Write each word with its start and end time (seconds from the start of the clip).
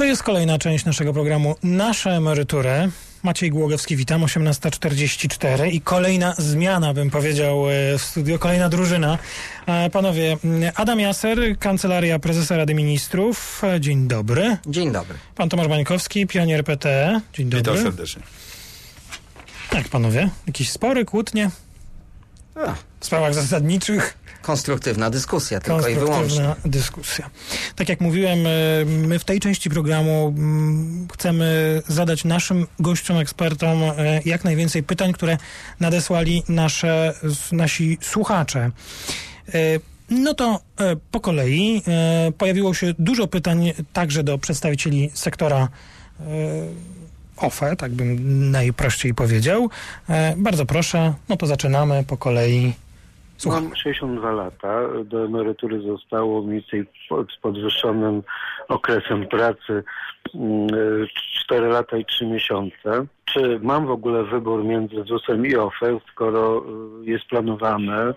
To 0.00 0.04
jest 0.04 0.22
kolejna 0.22 0.58
część 0.58 0.84
naszego 0.84 1.12
programu 1.12 1.54
Nasze 1.62 2.10
emerytury. 2.10 2.90
Maciej 3.22 3.50
Głogowski, 3.50 3.96
witam, 3.96 4.22
18.44 4.22 5.72
i 5.72 5.80
kolejna 5.80 6.34
zmiana, 6.38 6.94
bym 6.94 7.10
powiedział, 7.10 7.70
e, 7.70 7.98
w 7.98 8.02
studio, 8.02 8.38
kolejna 8.38 8.68
drużyna. 8.68 9.18
E, 9.66 9.90
panowie, 9.90 10.36
Adam 10.74 11.00
Jaser, 11.00 11.58
Kancelaria 11.58 12.18
Prezesa 12.18 12.56
Rady 12.56 12.74
Ministrów, 12.74 13.62
e, 13.64 13.80
dzień 13.80 14.08
dobry. 14.08 14.56
Dzień 14.66 14.92
dobry. 14.92 15.18
Pan 15.34 15.48
Tomasz 15.48 15.68
Bańkowski, 15.68 16.26
pionier 16.26 16.64
PTE, 16.64 17.20
dzień 17.32 17.50
dobry. 17.50 17.72
Witam 17.72 17.84
serdecznie. 17.84 18.22
Jak 19.72 19.88
panowie? 19.88 20.30
Jakieś 20.46 20.70
spory, 20.70 21.04
kłótnie? 21.04 21.50
A, 22.54 22.74
W 23.00 23.06
sprawach 23.06 23.34
zasadniczych? 23.34 24.18
Konstruktywna 24.42 25.10
dyskusja, 25.10 25.60
tylko 25.60 25.88
i 25.88 25.94
wyłącznie. 25.94 26.18
konstruktywna 26.18 26.56
dyskusja. 26.64 27.30
Tak 27.76 27.88
jak 27.88 28.00
mówiłem, 28.00 28.38
e, 28.46 28.50
my 28.84 29.18
w 29.18 29.24
tej 29.24 29.40
części 29.40 29.70
programu 29.70 30.34
mm, 30.36 31.08
chcemy 31.12 31.82
zadać 31.88 32.24
naszym 32.24 32.66
gościom, 32.78 33.16
ekspertom 33.16 33.82
e, 33.82 34.20
jak 34.24 34.44
najwięcej 34.44 34.82
pytań, 34.82 35.12
które 35.12 35.38
nadesłali 35.80 36.42
nasze, 36.48 37.14
nasi 37.52 37.98
słuchacze. 38.00 38.70
E, 39.54 39.80
No 40.10 40.34
to 40.34 40.60
po 41.10 41.20
kolei 41.20 41.82
pojawiło 42.38 42.74
się 42.74 42.94
dużo 42.98 43.26
pytań 43.26 43.72
także 43.92 44.22
do 44.22 44.38
przedstawicieli 44.38 45.10
sektora 45.14 45.68
OFE, 47.36 47.76
tak 47.76 47.92
bym 47.92 48.50
najprościej 48.50 49.14
powiedział. 49.14 49.70
Bardzo 50.36 50.66
proszę, 50.66 51.14
no 51.28 51.36
to 51.36 51.46
zaczynamy 51.46 52.04
po 52.04 52.16
kolei. 52.16 52.72
Słucham. 53.40 53.64
Mam 53.64 53.76
62 53.76 54.32
lata. 54.32 54.80
Do 55.04 55.24
emerytury 55.24 55.80
zostało 55.82 56.42
po- 57.08 57.24
z 57.24 57.36
podwyższonym 57.42 58.22
okresem 58.68 59.26
pracy 59.26 59.84
4 61.44 61.68
lata 61.68 61.96
i 61.96 62.04
3 62.04 62.26
miesiące. 62.26 63.06
Czy 63.24 63.60
mam 63.62 63.86
w 63.86 63.90
ogóle 63.90 64.24
wybór 64.24 64.64
między 64.64 65.04
ZUS-em 65.04 65.46
i 65.46 65.56
OFE, 65.56 65.98
skoro 66.12 66.64
y, 67.02 67.10
jest 67.10 67.24
planowane, 67.24 68.14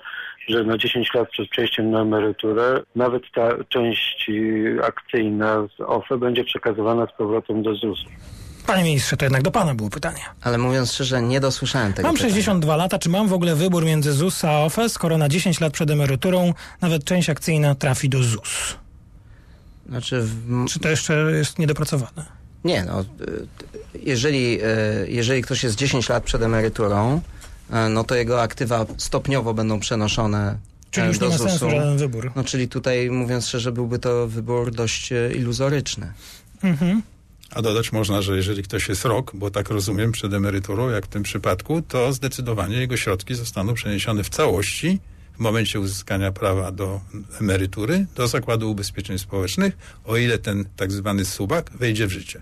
że 0.48 0.64
na 0.64 0.78
10 0.78 1.14
lat 1.14 1.30
przed 1.30 1.50
przejściem 1.50 1.92
na 1.92 2.02
emeryturę 2.02 2.82
nawet 2.96 3.24
ta 3.36 3.64
część 3.70 4.32
akcyjna 4.84 5.68
z 5.78 5.82
OFE 5.82 6.18
będzie 6.18 6.44
przekazywana 6.44 7.08
z 7.08 7.18
powrotem 7.18 7.64
do 7.64 7.76
ZUS-u? 7.76 8.10
Panie 8.66 8.84
ministrze, 8.84 9.18
to 9.18 9.26
jednak 9.26 9.42
do 9.42 9.52
pana 9.52 9.76
było 9.76 9.90
pytanie. 9.90 10.22
Ale 10.42 10.58
mówiąc 10.58 10.92
szczerze, 10.94 11.22
nie 11.22 11.40
dosłyszałem 11.40 11.94
tego 11.94 12.08
Mam 12.08 12.16
pytania. 12.16 12.34
62 12.34 12.76
lata, 12.76 13.00
czy 13.00 13.10
mam 13.10 13.28
w 13.28 13.34
ogóle 13.34 13.56
wybór 13.56 13.86
między 13.86 14.14
ZUS 14.14 14.46
a 14.46 14.60
OFE, 14.60 14.90
skoro 14.90 15.18
na 15.18 15.30
10 15.30 15.60
lat 15.60 15.74
przed 15.74 15.92
emeryturą 15.92 16.54
nawet 16.82 17.04
część 17.04 17.30
akcyjna 17.30 17.76
trafi 17.76 18.10
do 18.10 18.24
ZUS? 18.24 18.76
Znaczy, 19.90 20.22
w, 20.22 20.66
Czy 20.70 20.80
to 20.80 20.90
jeszcze 20.90 21.14
jest 21.14 21.60
niedopracowane? 21.60 22.44
nie 22.64 22.84
no, 22.84 23.02
y, 23.02 23.06
jeżeli, 24.04 24.64
y, 24.64 25.08
jeżeli 25.10 25.42
ktoś 25.42 25.64
jest 25.64 25.76
10 25.76 26.10
lat 26.10 26.24
przed 26.24 26.42
emeryturą, 26.42 27.22
y, 27.70 27.90
no 27.90 28.04
to 28.04 28.16
jego 28.16 28.42
aktywa 28.42 28.86
stopniowo 28.98 29.54
będą 29.54 29.80
przenoszone 29.80 30.58
Czyli 30.92 31.08
już 31.08 31.20
nie 31.20 31.30
ma 31.30 31.38
sensu 31.38 31.70
żaden 31.70 31.98
wybór. 31.98 32.32
No 32.36 32.44
czyli 32.44 32.68
tutaj, 32.68 33.10
mówiąc 33.10 33.48
szczerze, 33.48 33.72
byłby 33.72 34.00
to 34.00 34.28
wybór 34.28 34.72
dość 34.72 35.10
iluzoryczny. 35.36 36.14
Mhm. 36.64 37.02
A 37.56 37.62
dodać 37.62 37.92
można, 37.92 38.22
że 38.22 38.36
jeżeli 38.36 38.64
ktoś 38.64 38.90
jest 38.90 39.06
rok, 39.06 39.32
bo 39.36 39.52
tak 39.52 39.70
rozumiem, 39.70 40.12
przed 40.12 40.34
emeryturą, 40.34 40.90
jak 40.90 41.06
w 41.06 41.10
tym 41.10 41.24
przypadku, 41.24 41.82
to 41.82 42.14
zdecydowanie 42.14 42.78
jego 42.78 42.98
środki 42.98 43.36
zostaną 43.36 43.74
przeniesione 43.74 44.24
w 44.24 44.30
całości 44.30 45.00
w 45.36 45.40
momencie 45.40 45.80
uzyskania 45.80 46.32
prawa 46.32 46.72
do 46.72 47.02
emerytury 47.42 48.06
do 48.16 48.28
Zakładu 48.28 48.72
Ubezpieczeń 48.72 49.20
Społecznych, 49.20 49.78
o 50.06 50.18
ile 50.18 50.38
ten 50.38 50.66
tak 50.76 50.92
zwany 50.92 51.26
subak 51.26 51.72
wejdzie 51.80 52.08
w 52.08 52.12
życie. 52.12 52.42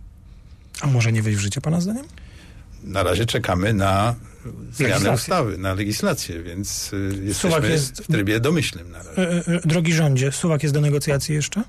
A 0.82 0.88
może 0.88 1.12
nie 1.12 1.22
wejść 1.22 1.40
w 1.40 1.42
życie, 1.42 1.62
pana 1.62 1.82
zdaniem? 1.82 2.06
Na 2.84 3.04
razie 3.04 3.26
czekamy 3.26 3.74
na 3.74 4.16
zmianę 4.72 4.94
Legislację. 4.94 5.12
ustawy, 5.14 5.58
na 5.58 5.74
legislację, 5.74 6.44
więc 6.44 6.94
y, 6.94 7.22
jesteśmy 7.24 7.70
jest- 7.70 8.02
w 8.04 8.08
trybie 8.08 8.40
domyślnym 8.40 8.92
na 8.92 8.98
razie. 9.04 9.30
E, 9.30 9.46
e, 9.48 9.62
drogi 9.66 9.94
rządzie, 9.94 10.32
suwak 10.32 10.64
jest 10.64 10.76
do 10.76 10.82
negocjacji 10.82 11.36
jeszcze? 11.36 11.64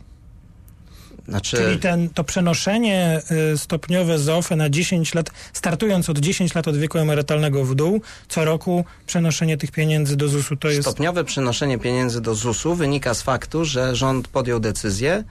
Znaczy, 1.28 1.56
Czyli 1.56 1.78
ten, 1.78 2.08
to 2.08 2.24
przenoszenie 2.24 3.22
e, 3.52 3.58
stopniowe 3.58 4.18
z 4.18 4.28
OFE 4.28 4.56
na 4.56 4.70
10 4.70 5.14
lat, 5.14 5.30
startując 5.52 6.10
od 6.10 6.18
10 6.18 6.54
lat 6.54 6.68
od 6.68 6.76
wieku 6.76 6.98
emerytalnego 6.98 7.64
w 7.64 7.74
dół, 7.74 8.00
co 8.28 8.44
roku 8.44 8.84
przenoszenie 9.06 9.56
tych 9.56 9.70
pieniędzy 9.70 10.16
do 10.16 10.28
ZUS-u 10.28 10.56
to 10.56 10.68
jest... 10.68 10.82
Stopniowe 10.82 11.24
przenoszenie 11.24 11.78
pieniędzy 11.78 12.20
do 12.20 12.34
ZUS-u 12.34 12.74
wynika 12.74 13.14
z 13.14 13.22
faktu, 13.22 13.64
że 13.64 13.96
rząd 13.96 14.28
podjął 14.28 14.60
decyzję, 14.60 15.24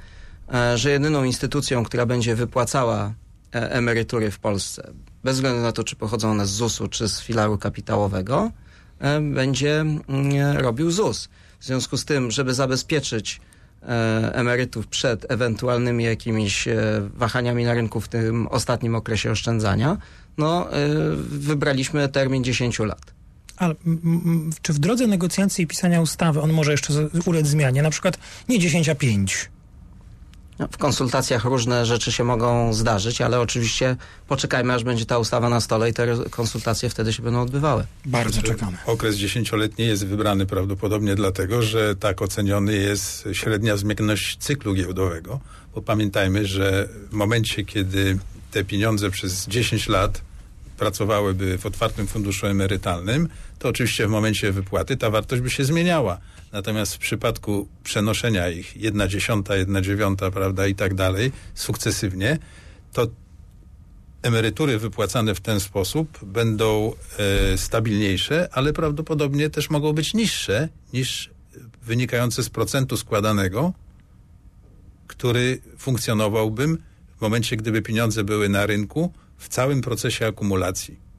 e, 0.54 0.78
że 0.78 0.92
jedyną 0.92 1.24
instytucją, 1.24 1.84
która 1.84 2.06
będzie 2.06 2.36
wypłacała 2.36 3.14
e, 3.56 3.72
emerytury 3.72 4.32
w 4.32 4.40
Polsce, 4.40 4.92
bez 5.24 5.36
względu 5.36 5.62
na 5.62 5.72
to, 5.72 5.84
czy 5.84 5.96
pochodzą 5.96 6.32
one 6.32 6.46
z 6.46 6.50
ZUS-u, 6.50 6.88
czy 6.88 7.10
z 7.10 7.22
filaru 7.22 7.58
kapitałowego, 7.58 8.52
e, 9.00 9.22
będzie 9.22 9.80
mm, 9.80 10.58
robił 10.58 10.92
ZUS. 10.92 11.30
W 11.60 11.66
związku 11.66 11.98
z 11.98 12.06
tym, 12.06 12.32
żeby 12.32 12.54
zabezpieczyć 12.54 13.42
emerytów 14.32 14.88
przed 14.88 15.32
ewentualnymi 15.32 16.04
jakimiś 16.04 16.68
e, 16.68 16.78
wahaniami 17.14 17.66
na 17.66 17.74
rynku 17.74 18.02
w 18.02 18.08
tym 18.08 18.48
ostatnim 18.48 18.96
okresie 18.96 19.32
oszczędzania, 19.32 19.98
no, 20.38 20.74
e, 20.74 20.90
wybraliśmy 21.30 22.10
termin 22.10 22.44
10 22.44 22.80
lat. 22.80 23.14
Ale 23.58 23.76
czy 24.62 24.74
w 24.74 24.80
drodze 24.80 25.08
negocjacji 25.08 25.64
i 25.64 25.68
pisania 25.68 26.02
ustawy 26.02 26.42
on 26.42 26.54
może 26.54 26.72
jeszcze 26.72 26.94
ulec 27.26 27.48
zmianie? 27.48 27.82
Na 27.82 27.90
przykład 27.90 28.18
nie 28.50 28.60
10, 28.60 28.90
a 28.90 28.96
5. 28.96 29.50
W 30.72 30.78
konsultacjach 30.78 31.46
różne 31.46 31.86
rzeczy 31.86 32.12
się 32.12 32.24
mogą 32.24 32.74
zdarzyć, 32.74 33.22
ale 33.22 33.40
oczywiście 33.40 33.96
poczekajmy, 34.28 34.74
aż 34.74 34.84
będzie 34.84 35.06
ta 35.06 35.18
ustawa 35.18 35.50
na 35.50 35.62
stole 35.62 35.90
i 35.90 35.94
te 35.94 36.08
konsultacje 36.30 36.90
wtedy 36.90 37.14
się 37.14 37.24
będą 37.24 37.42
odbywały. 37.42 37.86
Bardzo 38.06 38.42
czekamy. 38.42 38.78
Okres 38.86 39.16
dziesięcioletni 39.16 39.86
jest 39.86 40.06
wybrany 40.06 40.46
prawdopodobnie 40.46 41.16
dlatego, 41.16 41.62
że 41.62 41.96
tak 41.96 42.22
oceniony 42.22 42.74
jest 42.74 43.28
średnia 43.34 43.78
zmienność 43.78 44.38
cyklu 44.38 44.74
giełdowego, 44.74 45.40
bo 45.76 45.82
pamiętajmy, 45.82 46.46
że 46.46 46.90
w 47.10 47.14
momencie, 47.14 47.66
kiedy 47.66 48.20
te 48.52 48.64
pieniądze 48.64 49.10
przez 49.10 49.48
10 49.48 49.88
lat 49.88 50.22
pracowałyby 50.82 51.58
w 51.58 51.66
otwartym 51.66 52.08
funduszu 52.08 52.48
emerytalnym, 52.48 53.30
to 53.60 53.70
oczywiście 53.70 54.08
w 54.08 54.10
momencie 54.10 54.52
wypłaty 54.52 54.98
ta 54.98 55.10
wartość 55.10 55.42
by 55.42 55.50
się 55.50 55.66
zmieniała. 55.66 56.18
Natomiast 56.52 56.96
w 56.96 56.98
przypadku 56.98 57.68
przenoszenia 57.84 58.50
ich 58.50 58.78
jedna 58.78 59.08
dziesiąta, 59.08 59.56
jedna 59.56 59.82
dziewiąta, 59.82 60.32
prawda, 60.32 60.68
i 60.68 60.76
tak 60.76 60.94
dalej, 60.94 61.32
sukcesywnie, 61.54 62.38
to 62.94 63.08
emerytury 64.22 64.80
wypłacane 64.80 65.36
w 65.36 65.40
ten 65.40 65.60
sposób 65.60 66.26
będą 66.26 66.94
e, 67.54 67.58
stabilniejsze, 67.58 68.50
ale 68.52 68.74
prawdopodobnie 68.74 69.50
też 69.50 69.70
mogą 69.70 69.94
być 69.94 70.14
niższe 70.14 70.70
niż 70.94 71.30
wynikające 71.84 72.44
z 72.44 72.50
procentu 72.50 72.98
składanego, 72.98 73.74
który 75.08 75.62
funkcjonowałbym 75.78 76.78
w 77.18 77.22
momencie, 77.22 77.58
gdyby 77.58 77.82
pieniądze 77.82 78.24
były 78.24 78.50
na 78.50 78.66
rynku 78.66 79.14
w 79.42 79.48
całym 79.48 79.82
procesie 79.82 80.28
akumulacji. 80.28 81.12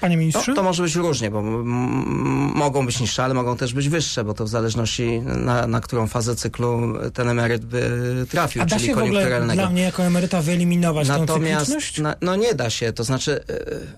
Panie 0.00 0.16
No, 0.16 0.20
ministrze? 0.20 0.54
to 0.54 0.62
może 0.62 0.82
być 0.82 0.94
różnie, 0.94 1.30
bo 1.30 1.38
m- 1.38 1.54
m- 1.54 2.52
mogą 2.54 2.86
być 2.86 3.00
niższe, 3.00 3.24
ale 3.24 3.34
mogą 3.34 3.56
też 3.56 3.74
być 3.74 3.88
wyższe, 3.88 4.24
bo 4.24 4.34
to 4.34 4.44
w 4.44 4.48
zależności 4.48 5.20
na, 5.20 5.66
na 5.66 5.80
którą 5.80 6.06
fazę 6.06 6.36
cyklu 6.36 6.92
ten 7.14 7.28
emeryt 7.28 7.64
by 7.64 7.90
trafił, 8.30 8.62
a 8.62 8.66
da 8.66 8.76
czyli 8.76 8.88
się 8.88 8.94
w 8.94 8.98
ogóle 8.98 9.46
dla 9.54 9.70
mnie 9.70 9.82
jako 9.82 10.02
emeryta 10.02 10.42
wyeliminować 10.42 11.08
tę 11.08 11.18
Natomiast, 11.18 11.66
cykliczność? 11.66 11.98
na, 12.00 12.14
no 12.20 12.36
nie 12.36 12.54
da 12.54 12.70
się, 12.70 12.92
to 12.92 13.04
znaczy 13.04 13.44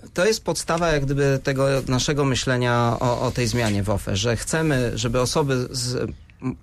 y, 0.04 0.10
to 0.14 0.26
jest 0.26 0.44
podstawa 0.44 0.88
jak 0.93 1.04
gdyby 1.04 1.41
tego 1.43 1.66
naszego 1.88 2.25
myślenia 2.25 2.97
o, 3.00 3.20
o 3.20 3.31
tej 3.31 3.47
zmianie 3.47 3.82
w 3.82 3.91
OFE, 3.91 4.16
że 4.16 4.37
chcemy, 4.37 4.93
żeby 4.94 5.20
osoby 5.20 5.69
z, 5.70 6.10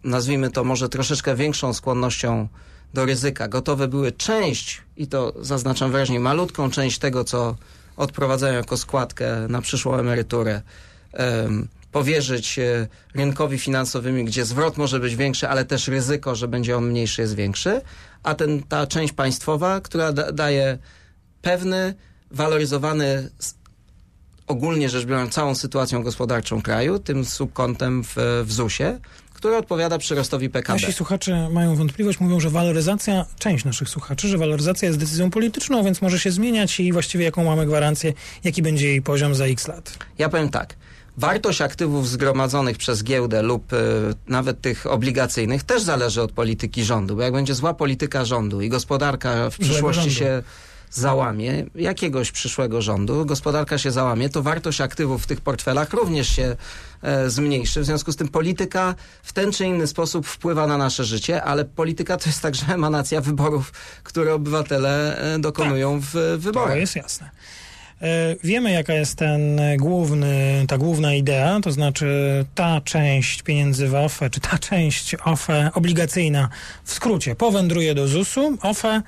nazwijmy 0.04 0.52
to 0.52 0.64
może 0.64 0.90
troszeczkę 0.90 1.36
większą 1.36 1.74
skłonnością 1.74 2.48
do 2.94 3.06
ryzyka, 3.06 3.48
gotowe 3.48 3.88
były 3.88 4.12
część, 4.12 4.82
i 4.98 5.08
to 5.08 5.34
zaznaczam 5.42 5.92
wyraźnie, 5.92 6.20
malutką 6.20 6.72
część 6.72 7.00
tego, 7.00 7.24
co 7.24 7.56
odprowadzają 7.98 8.54
jako 8.54 8.78
składkę 8.78 9.48
na 9.50 9.62
przyszłą 9.62 9.96
emeryturę, 9.96 10.62
em, 11.14 11.68
powierzyć 11.92 12.60
e, 12.60 12.88
rynkowi 13.16 13.60
finansowymi, 13.60 14.26
gdzie 14.26 14.46
zwrot 14.46 14.78
może 14.78 15.00
być 15.00 15.16
większy, 15.16 15.50
ale 15.50 15.66
też 15.66 15.88
ryzyko, 15.88 16.36
że 16.36 16.48
będzie 16.48 16.78
on 16.78 16.86
mniejszy, 16.86 17.22
jest 17.22 17.36
większy, 17.36 17.82
a 18.24 18.36
ten, 18.36 18.64
ta 18.64 18.88
część 18.88 19.14
państwowa, 19.14 19.82
która 19.82 20.14
da, 20.14 20.32
daje 20.32 20.78
pewny, 21.42 21.94
waloryzowany 22.32 23.30
ogólnie 24.48 24.90
rzecz 24.90 25.06
biorąc 25.06 25.34
całą 25.34 25.56
sytuacją 25.56 26.04
gospodarczą 26.04 26.62
kraju, 26.62 27.00
tym 27.00 27.26
subkątem 27.26 28.04
w, 28.04 28.16
w 28.46 28.52
ZUS-ie, 28.52 29.00
który 29.40 29.58
odpowiada 29.58 29.98
przyrostowi 29.98 30.50
PKB. 30.50 30.82
Nasi 30.82 30.94
słuchacze 30.94 31.50
mają 31.52 31.76
wątpliwość, 31.76 32.20
mówią, 32.20 32.40
że 32.40 32.50
waloryzacja, 32.50 33.26
część 33.40 33.66
naszych 33.66 33.90
słuchaczy, 33.90 34.28
że 34.28 34.38
waloryzacja 34.38 34.88
jest 34.88 35.00
decyzją 35.00 35.30
polityczną, 35.30 35.84
więc 35.84 36.02
może 36.02 36.20
się 36.20 36.32
zmieniać 36.32 36.80
i 36.80 36.94
właściwie 36.94 37.26
jaką 37.26 37.44
mamy 37.44 37.66
gwarancję, 37.66 38.14
jaki 38.44 38.62
będzie 38.62 38.88
jej 38.88 39.02
poziom 39.02 39.36
za 39.36 39.46
x 39.46 39.68
lat. 39.68 39.98
Ja 40.18 40.30
powiem 40.30 40.50
tak. 40.50 40.76
wartość 41.18 41.62
aktywów 41.62 42.10
zgromadzonych 42.10 42.78
przez 42.78 43.04
giełdę 43.04 43.42
lub 43.42 43.74
y, 43.74 43.78
nawet 44.28 44.62
tych 44.62 44.88
obligacyjnych 44.88 45.64
też 45.64 45.82
zależy 45.82 46.22
od 46.22 46.32
polityki 46.32 46.84
rządu, 46.84 47.16
bo 47.16 47.22
jak 47.22 47.34
będzie 47.34 47.56
zła 47.56 47.74
polityka 47.74 48.26
rządu 48.26 48.62
i 48.62 48.70
gospodarka 48.70 49.50
w 49.50 49.58
przyszłości 49.58 50.12
się 50.12 50.44
załamie, 50.92 51.66
jakiegoś 51.76 52.32
przyszłego 52.32 52.82
rządu, 52.82 53.26
gospodarka 53.26 53.78
się 53.78 53.92
załamie, 53.92 54.30
to 54.30 54.44
wartość 54.44 54.82
aktywów 54.82 55.24
w 55.24 55.28
tych 55.28 55.42
portfelach 55.42 55.94
również 55.94 56.28
się 56.30 56.56
e, 57.02 57.30
zmniejszy. 57.30 57.82
W 57.82 57.86
związku 57.86 58.12
z 58.12 58.16
tym 58.16 58.28
polityka 58.28 58.96
w 59.24 59.34
ten 59.34 59.52
czy 59.52 59.66
inny 59.66 59.88
sposób 59.88 60.28
wpływa 60.28 60.68
na 60.68 60.78
nasze 60.78 61.04
życie, 61.04 61.44
ale 61.44 61.66
polityka 61.66 62.18
to 62.18 62.30
jest 62.30 62.42
także 62.42 62.66
emanacja 62.74 63.22
wyborów, 63.22 63.72
które 64.04 64.34
obywatele 64.34 65.18
e, 65.36 65.40
dokonują 65.40 66.00
w 66.00 66.12
To 66.14 66.38
wyborach. 66.38 66.78
jest 66.78 66.96
jasne. 66.96 67.30
E, 68.02 68.36
Wiemy, 68.44 68.72
jaka 68.72 68.94
jest 68.94 69.16
ten 69.16 69.62
główny, 69.78 70.66
ta 70.68 70.78
główna 70.78 71.14
idea, 71.14 71.60
to 71.64 71.72
znaczy 71.72 72.46
ta 72.56 72.82
część 72.82 73.42
pieniędzy 73.44 73.88
w 73.88 73.96
OFE, 73.96 74.30
czy 74.30 74.40
ta 74.40 74.58
część 74.58 75.16
OFE 75.16 75.72
obligacyjna 75.74 76.50
w 76.84 76.94
skrócie 76.94 77.36
powędruje 77.36 77.96
do 77.96 78.08
ZUS-u. 78.08 78.58
OFE 78.62 79.02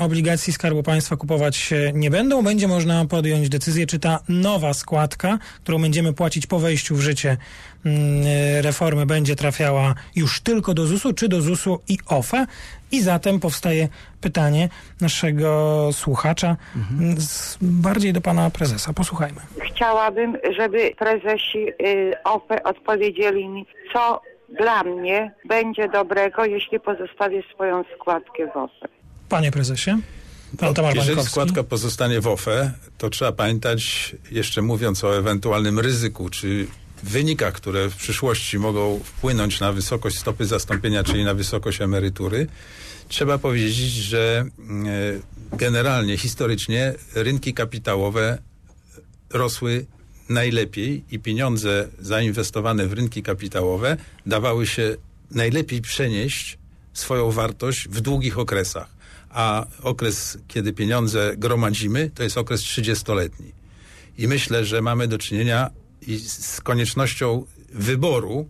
obligacji 0.00 0.52
Skarbu 0.52 0.82
Państwa 0.82 1.16
kupować 1.16 1.56
się 1.56 1.92
nie 1.94 2.10
będą. 2.10 2.42
Będzie 2.42 2.68
można 2.68 3.04
podjąć 3.04 3.48
decyzję, 3.48 3.86
czy 3.86 3.98
ta 3.98 4.20
nowa 4.28 4.74
składka, 4.74 5.38
którą 5.62 5.82
będziemy 5.82 6.12
płacić 6.12 6.46
po 6.46 6.58
wejściu 6.58 6.96
w 6.96 7.00
życie 7.00 7.36
mm, 7.84 8.22
e, 8.26 8.62
reformy, 8.62 9.06
będzie 9.06 9.36
trafiała 9.36 9.94
już 10.16 10.40
tylko 10.40 10.74
do 10.74 10.86
ZUS-u, 10.86 11.12
czy 11.12 11.28
do 11.28 11.40
ZUS-u 11.40 11.80
i 11.88 11.98
OFE. 12.08 12.46
I 12.92 13.02
zatem 13.02 13.40
powstaje 13.40 13.88
pytanie 14.20 14.68
naszego 15.00 15.90
słuchacza 15.92 16.56
Mhm. 16.76 17.20
z, 17.20 17.58
bardziej 17.62 18.12
do 18.12 18.20
pana 18.20 18.50
prezesa. 18.50 18.92
Posłuchajmy. 18.92 19.40
Chciałabym, 19.60 20.38
żeby 20.56 20.92
prezesi 20.98 21.68
y, 21.68 22.14
OFE 22.24 22.62
odpowiedzieli 22.62 23.48
mi, 23.48 23.66
co 23.92 24.20
dla 24.60 24.82
mnie 24.84 25.34
będzie 25.48 25.88
dobrego, 25.88 26.44
jeśli 26.44 26.80
pozostawię 26.80 27.42
swoją 27.54 27.84
składkę 27.94 28.46
w 28.46 28.56
OFE. 28.56 28.88
Panie 29.28 29.50
prezesie. 29.50 29.90
Pan 30.58 30.74
Jeżeli 30.76 30.96
Bańkowski. 30.96 31.30
składka 31.30 31.62
pozostanie 31.62 32.20
w 32.20 32.26
OFE, 32.26 32.72
to 32.98 33.10
trzeba 33.10 33.32
pamiętać, 33.32 34.14
jeszcze 34.30 34.62
mówiąc 34.62 35.04
o 35.04 35.18
ewentualnym 35.18 35.78
ryzyku, 35.78 36.30
czy 36.30 36.66
wynikach, 37.02 37.54
które 37.54 37.90
w 37.90 37.96
przyszłości 37.96 38.58
mogą 38.58 39.00
wpłynąć 39.04 39.60
na 39.60 39.72
wysokość 39.72 40.18
stopy 40.18 40.46
zastąpienia, 40.46 41.04
czyli 41.04 41.24
na 41.24 41.34
wysokość 41.34 41.80
emerytury, 41.80 42.46
trzeba 43.08 43.38
powiedzieć, 43.38 43.92
że 43.92 44.44
e, 45.52 45.56
generalnie, 45.56 46.16
historycznie 46.16 46.94
rynki 47.14 47.54
kapitałowe 47.54 48.38
rosły 49.30 49.86
najlepiej 50.28 51.04
i 51.10 51.18
pieniądze 51.18 51.88
zainwestowane 51.98 52.86
w 52.86 52.92
rynki 52.92 53.22
kapitałowe 53.22 53.96
dawały 54.26 54.66
się 54.66 54.96
najlepiej 55.30 55.80
przenieść 55.80 56.58
swoją 56.92 57.30
wartość 57.30 57.88
w 57.88 58.00
długich 58.00 58.38
okresach. 58.38 58.93
A 59.34 59.66
okres, 59.82 60.38
kiedy 60.48 60.72
pieniądze 60.72 61.34
gromadzimy, 61.36 62.10
to 62.14 62.22
jest 62.22 62.38
okres 62.38 62.60
30-letni. 62.60 63.52
I 64.18 64.28
myślę, 64.28 64.64
że 64.64 64.82
mamy 64.82 65.08
do 65.08 65.18
czynienia 65.18 65.70
z 66.26 66.60
koniecznością 66.60 67.44
wyboru 67.72 68.48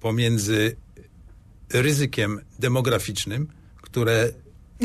pomiędzy 0.00 0.76
ryzykiem 1.72 2.40
demograficznym, 2.58 3.48
które 3.82 4.32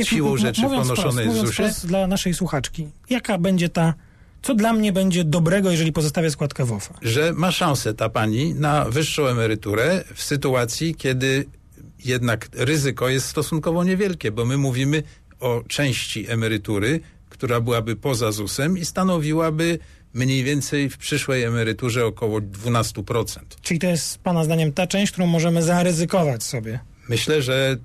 siłą 0.03 0.37
rzeczy 0.37 0.61
mówiąc 0.61 0.87
ponoszone 0.87 1.21
jest 1.21 1.33
w 1.33 1.37
mówiąc 1.37 1.55
ZUS-ie. 1.55 1.71
dla 1.83 2.07
naszej 2.07 2.33
słuchaczki, 2.33 2.87
jaka 3.09 3.37
będzie 3.37 3.69
ta, 3.69 3.93
co 4.41 4.55
dla 4.55 4.73
mnie 4.73 4.93
będzie 4.93 5.23
dobrego, 5.23 5.71
jeżeli 5.71 5.91
pozostawię 5.91 6.31
składkę 6.31 6.65
w 6.65 6.71
OFE? 6.71 6.93
że 7.01 7.33
ma 7.33 7.51
szansę 7.51 7.93
ta 7.93 8.09
pani 8.09 8.53
na 8.53 8.85
wyższą 8.85 9.27
emeryturę 9.27 10.03
w 10.13 10.23
sytuacji, 10.23 10.95
kiedy 10.95 11.45
jednak 12.05 12.49
ryzyko 12.53 13.09
jest 13.09 13.27
stosunkowo 13.27 13.83
niewielkie, 13.83 14.31
bo 14.31 14.45
my 14.45 14.57
mówimy 14.57 15.03
o 15.39 15.63
części 15.67 16.29
emerytury, 16.29 16.99
która 17.29 17.61
byłaby 17.61 17.95
poza 17.95 18.31
ZUS-em 18.31 18.77
i 18.77 18.85
stanowiłaby 18.85 19.79
mniej 20.13 20.43
więcej 20.43 20.89
w 20.89 20.97
przyszłej 20.97 21.43
emeryturze 21.43 22.05
około 22.05 22.39
12%. 22.39 23.39
Czyli 23.61 23.79
to 23.79 23.87
jest 23.87 24.17
pana 24.17 24.43
zdaniem 24.43 24.73
ta 24.73 24.87
część, 24.87 25.11
którą 25.11 25.27
możemy 25.27 25.63
zaryzykować 25.63 26.43
sobie. 26.43 26.79
Myślę, 27.09 27.41
że 27.41 27.77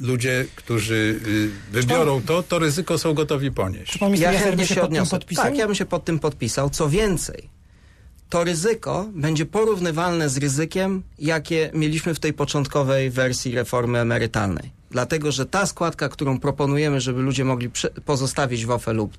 ludzie, 0.00 0.46
którzy 0.56 1.20
y, 1.26 1.50
wybiorą 1.72 2.22
to, 2.22 2.42
to 2.42 2.58
ryzyko 2.58 2.98
są 2.98 3.14
gotowi 3.14 3.50
ponieść. 3.50 3.98
Pan 3.98 4.16
Ja 4.16 4.32
chętnie 4.32 4.66
się 4.66 4.74
się 4.74 4.80
pod 4.80 4.90
tym 4.90 4.92
odniosę. 4.98 5.10
podpisał? 5.10 5.44
Tak, 5.44 5.56
ja 5.56 5.66
bym 5.66 5.74
się 5.74 5.84
pod 5.86 6.04
tym 6.04 6.18
podpisał. 6.18 6.70
Co 6.70 6.88
więcej, 6.88 7.48
to 8.28 8.44
ryzyko 8.44 9.08
będzie 9.14 9.46
porównywalne 9.46 10.28
z 10.28 10.36
ryzykiem, 10.36 11.02
jakie 11.18 11.70
mieliśmy 11.74 12.14
w 12.14 12.20
tej 12.20 12.32
początkowej 12.32 13.10
wersji 13.10 13.54
reformy 13.54 13.98
emerytalnej. 13.98 14.77
Dlatego, 14.90 15.32
że 15.32 15.46
ta 15.46 15.66
składka, 15.66 16.08
którą 16.08 16.40
proponujemy, 16.40 17.00
żeby 17.00 17.22
ludzie 17.22 17.44
mogli 17.44 17.70
pozostawić 18.04 18.66
w 18.66 18.70
OFE 18.70 18.92
lub 18.92 19.16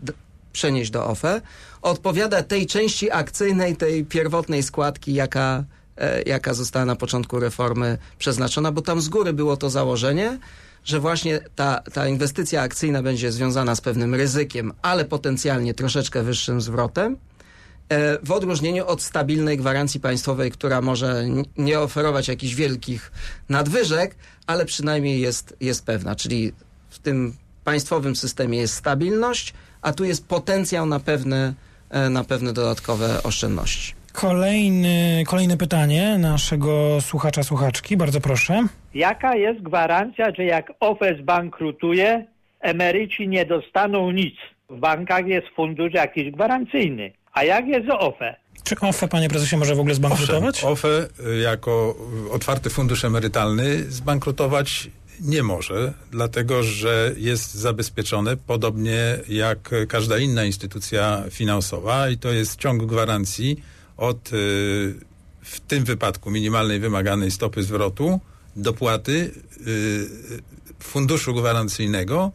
przenieść 0.54 0.92
do 0.92 1.08
OFE, 1.08 1.42
odpowiada 1.82 2.44
tej 2.44 2.68
części 2.68 3.12
akcyjnej, 3.12 3.76
tej 3.76 4.06
pierwotnej 4.06 4.64
składki, 4.64 5.14
jaka, 5.14 5.64
e, 5.98 6.22
jaka 6.22 6.54
została 6.54 6.86
na 6.86 6.96
początku 6.96 7.40
reformy 7.40 7.98
przeznaczona, 8.18 8.72
bo 8.72 8.82
tam 8.82 9.02
z 9.02 9.10
góry 9.10 9.34
było 9.34 9.58
to 9.58 9.70
założenie, 9.70 10.40
że 10.86 11.00
właśnie 11.00 11.40
ta, 11.56 11.82
ta 11.94 12.08
inwestycja 12.08 12.62
akcyjna 12.62 13.04
będzie 13.04 13.32
związana 13.32 13.76
z 13.76 13.82
pewnym 13.82 14.16
ryzykiem, 14.16 14.74
ale 14.82 15.06
potencjalnie 15.06 15.74
troszeczkę 15.74 16.24
wyższym 16.24 16.62
zwrotem, 16.62 17.18
w 18.24 18.32
odróżnieniu 18.32 18.88
od 18.88 19.02
stabilnej 19.02 19.58
gwarancji 19.58 20.00
państwowej, 20.00 20.52
która 20.52 20.82
może 20.82 21.24
nie 21.58 21.80
oferować 21.80 22.28
jakichś 22.28 22.54
wielkich 22.54 23.12
nadwyżek, 23.50 24.16
ale 24.48 24.66
przynajmniej 24.66 25.22
jest, 25.22 25.58
jest 25.62 25.86
pewna. 25.86 26.16
Czyli 26.16 26.52
w 26.90 27.00
tym 27.00 27.34
państwowym 27.64 28.16
systemie 28.16 28.58
jest 28.58 28.76
stabilność, 28.76 29.54
a 29.82 29.94
tu 29.94 30.06
jest 30.06 30.28
potencjał 30.28 30.86
na 30.86 31.00
pewne, 31.00 31.54
e, 31.90 32.10
na 32.10 32.24
pewne 32.24 32.54
dodatkowe 32.54 33.24
oszczędności. 33.24 33.94
Kolejny, 34.14 35.24
kolejne 35.28 35.58
pytanie 35.58 36.18
naszego 36.18 37.02
słuchacza, 37.02 37.44
słuchaczki. 37.44 37.98
Bardzo 37.98 38.22
proszę. 38.22 38.64
Jaka 38.94 39.36
jest 39.36 39.62
gwarancja, 39.62 40.32
że 40.38 40.44
jak 40.44 40.74
OFE 40.80 41.16
zbankrutuje, 41.22 42.26
emeryci 42.60 43.28
nie 43.28 43.46
dostaną 43.46 44.12
nic? 44.12 44.36
W 44.70 44.80
bankach 44.80 45.28
jest 45.28 45.48
fundusz 45.56 45.94
jakiś 45.94 46.32
gwarancyjny. 46.32 47.12
A 47.34 47.44
jak 47.44 47.68
jest 47.68 47.88
z 47.88 47.90
OFE? 47.90 48.36
Czy 48.64 48.76
OFE, 48.80 49.08
panie 49.08 49.30
prezesie, 49.30 49.58
może 49.58 49.76
w 49.76 49.80
ogóle 49.80 49.96
zbankrutować? 49.96 50.56
Owszem, 50.56 50.70
OFE 50.70 51.08
y, 51.28 51.40
jako 51.40 51.96
otwarty 52.32 52.70
fundusz 52.70 53.06
emerytalny 53.06 53.84
zbankrutować 53.92 54.90
nie 55.22 55.44
może, 55.44 55.94
dlatego 56.12 56.64
że 56.64 57.14
jest 57.18 57.54
zabezpieczone 57.54 58.38
podobnie 58.38 59.20
jak 59.30 59.70
każda 59.88 60.18
inna 60.18 60.46
instytucja 60.46 61.24
finansowa 61.30 62.10
i 62.10 62.18
to 62.18 62.32
jest 62.32 62.60
ciąg 62.60 62.86
gwarancji 62.86 63.64
od 63.98 64.34
y, 64.34 64.34
w 65.42 65.60
tym 65.68 65.84
wypadku 65.84 66.32
minimalnej 66.32 66.80
wymaganej 66.80 67.32
stopy 67.32 67.64
zwrotu, 67.64 68.20
dopłaty 68.56 69.32
y, 69.68 70.08
funduszu 70.80 71.34
gwarancyjnego 71.34 72.32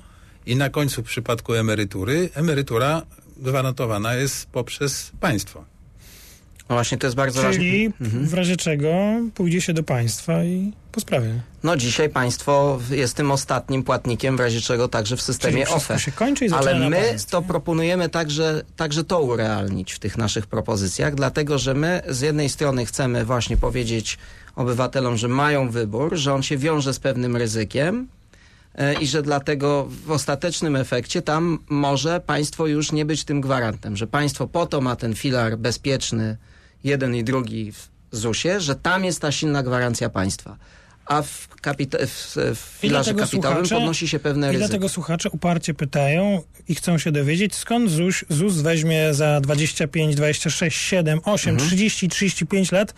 i 0.46 0.56
na 0.56 0.70
końcu 0.70 1.02
w 1.02 1.06
przypadku 1.06 1.54
emerytury 1.54 2.30
emerytura 2.34 3.02
gwarantowana 3.36 4.14
jest 4.14 4.46
poprzez 4.46 5.12
państwo. 5.20 5.64
No 6.68 6.76
właśnie, 6.76 6.98
to 6.98 7.06
jest 7.06 7.16
bardzo 7.16 7.42
ważne. 7.42 7.58
Czyli 7.58 7.92
w 8.00 8.34
razie 8.34 8.56
czego 8.56 8.92
pójdzie 9.34 9.60
się 9.60 9.72
do 9.72 9.82
państwa 9.82 10.44
i 10.44 10.72
po 10.92 11.00
sprawie. 11.00 11.40
No 11.62 11.76
dzisiaj 11.76 12.08
państwo 12.08 12.80
jest 12.90 13.16
tym 13.16 13.30
ostatnim 13.30 13.82
płatnikiem, 13.82 14.36
w 14.36 14.40
razie 14.40 14.60
czego 14.60 14.88
także 14.88 15.16
w 15.16 15.22
systemie 15.22 15.68
OFE. 15.68 15.98
się 15.98 16.12
kończy 16.12 16.44
i 16.44 16.48
zaczyna 16.48 16.70
Ale 16.70 16.90
my 16.90 17.16
to 17.30 17.42
proponujemy 17.42 18.08
także, 18.08 18.62
także 18.76 19.04
to 19.04 19.22
urealnić 19.22 19.92
w 19.92 19.98
tych 19.98 20.18
naszych 20.18 20.46
propozycjach, 20.46 21.14
dlatego 21.14 21.58
że 21.58 21.74
my 21.74 22.02
z 22.08 22.20
jednej 22.20 22.48
strony 22.48 22.86
chcemy 22.86 23.24
właśnie 23.24 23.56
powiedzieć 23.56 24.18
obywatelom, 24.56 25.16
że 25.16 25.28
mają 25.28 25.70
wybór, 25.70 26.16
że 26.16 26.34
on 26.34 26.42
się 26.42 26.56
wiąże 26.56 26.94
z 26.94 26.98
pewnym 26.98 27.36
ryzykiem 27.36 28.08
i 29.00 29.06
że 29.06 29.22
dlatego 29.22 29.88
w 30.06 30.10
ostatecznym 30.10 30.76
efekcie 30.76 31.22
tam 31.22 31.58
może 31.68 32.20
państwo 32.20 32.66
już 32.66 32.92
nie 32.92 33.04
być 33.04 33.24
tym 33.24 33.40
gwarantem, 33.40 33.96
że 33.96 34.06
państwo 34.06 34.46
po 34.48 34.66
to 34.66 34.80
ma 34.80 34.96
ten 34.96 35.14
filar 35.14 35.58
bezpieczny, 35.58 36.36
jeden 36.84 37.14
i 37.14 37.24
drugi 37.24 37.72
w 37.72 37.88
ZUS-ie, 38.12 38.60
że 38.60 38.74
tam 38.74 39.04
jest 39.04 39.20
ta 39.20 39.32
silna 39.32 39.62
gwarancja 39.62 40.08
państwa. 40.10 40.56
A 41.06 41.22
w, 41.22 41.48
kapita- 41.62 42.06
w, 42.06 42.36
w 42.54 42.78
filarze 42.80 43.14
kapitałowym 43.14 43.68
podnosi 43.68 44.08
się 44.08 44.18
pewne 44.18 44.46
I 44.46 44.50
ryzyko. 44.50 44.68
dlatego 44.68 44.88
słuchacze 44.88 45.30
uparcie 45.30 45.74
pytają 45.74 46.42
i 46.68 46.74
chcą 46.74 46.98
się 46.98 47.12
dowiedzieć, 47.12 47.54
skąd 47.54 47.90
ZUS, 47.90 48.24
ZUS 48.28 48.54
weźmie 48.54 49.14
za 49.14 49.40
25, 49.40 50.14
26, 50.14 50.78
7, 50.78 51.20
8, 51.24 51.56
30, 51.56 52.08
35 52.08 52.72
lat 52.72 52.94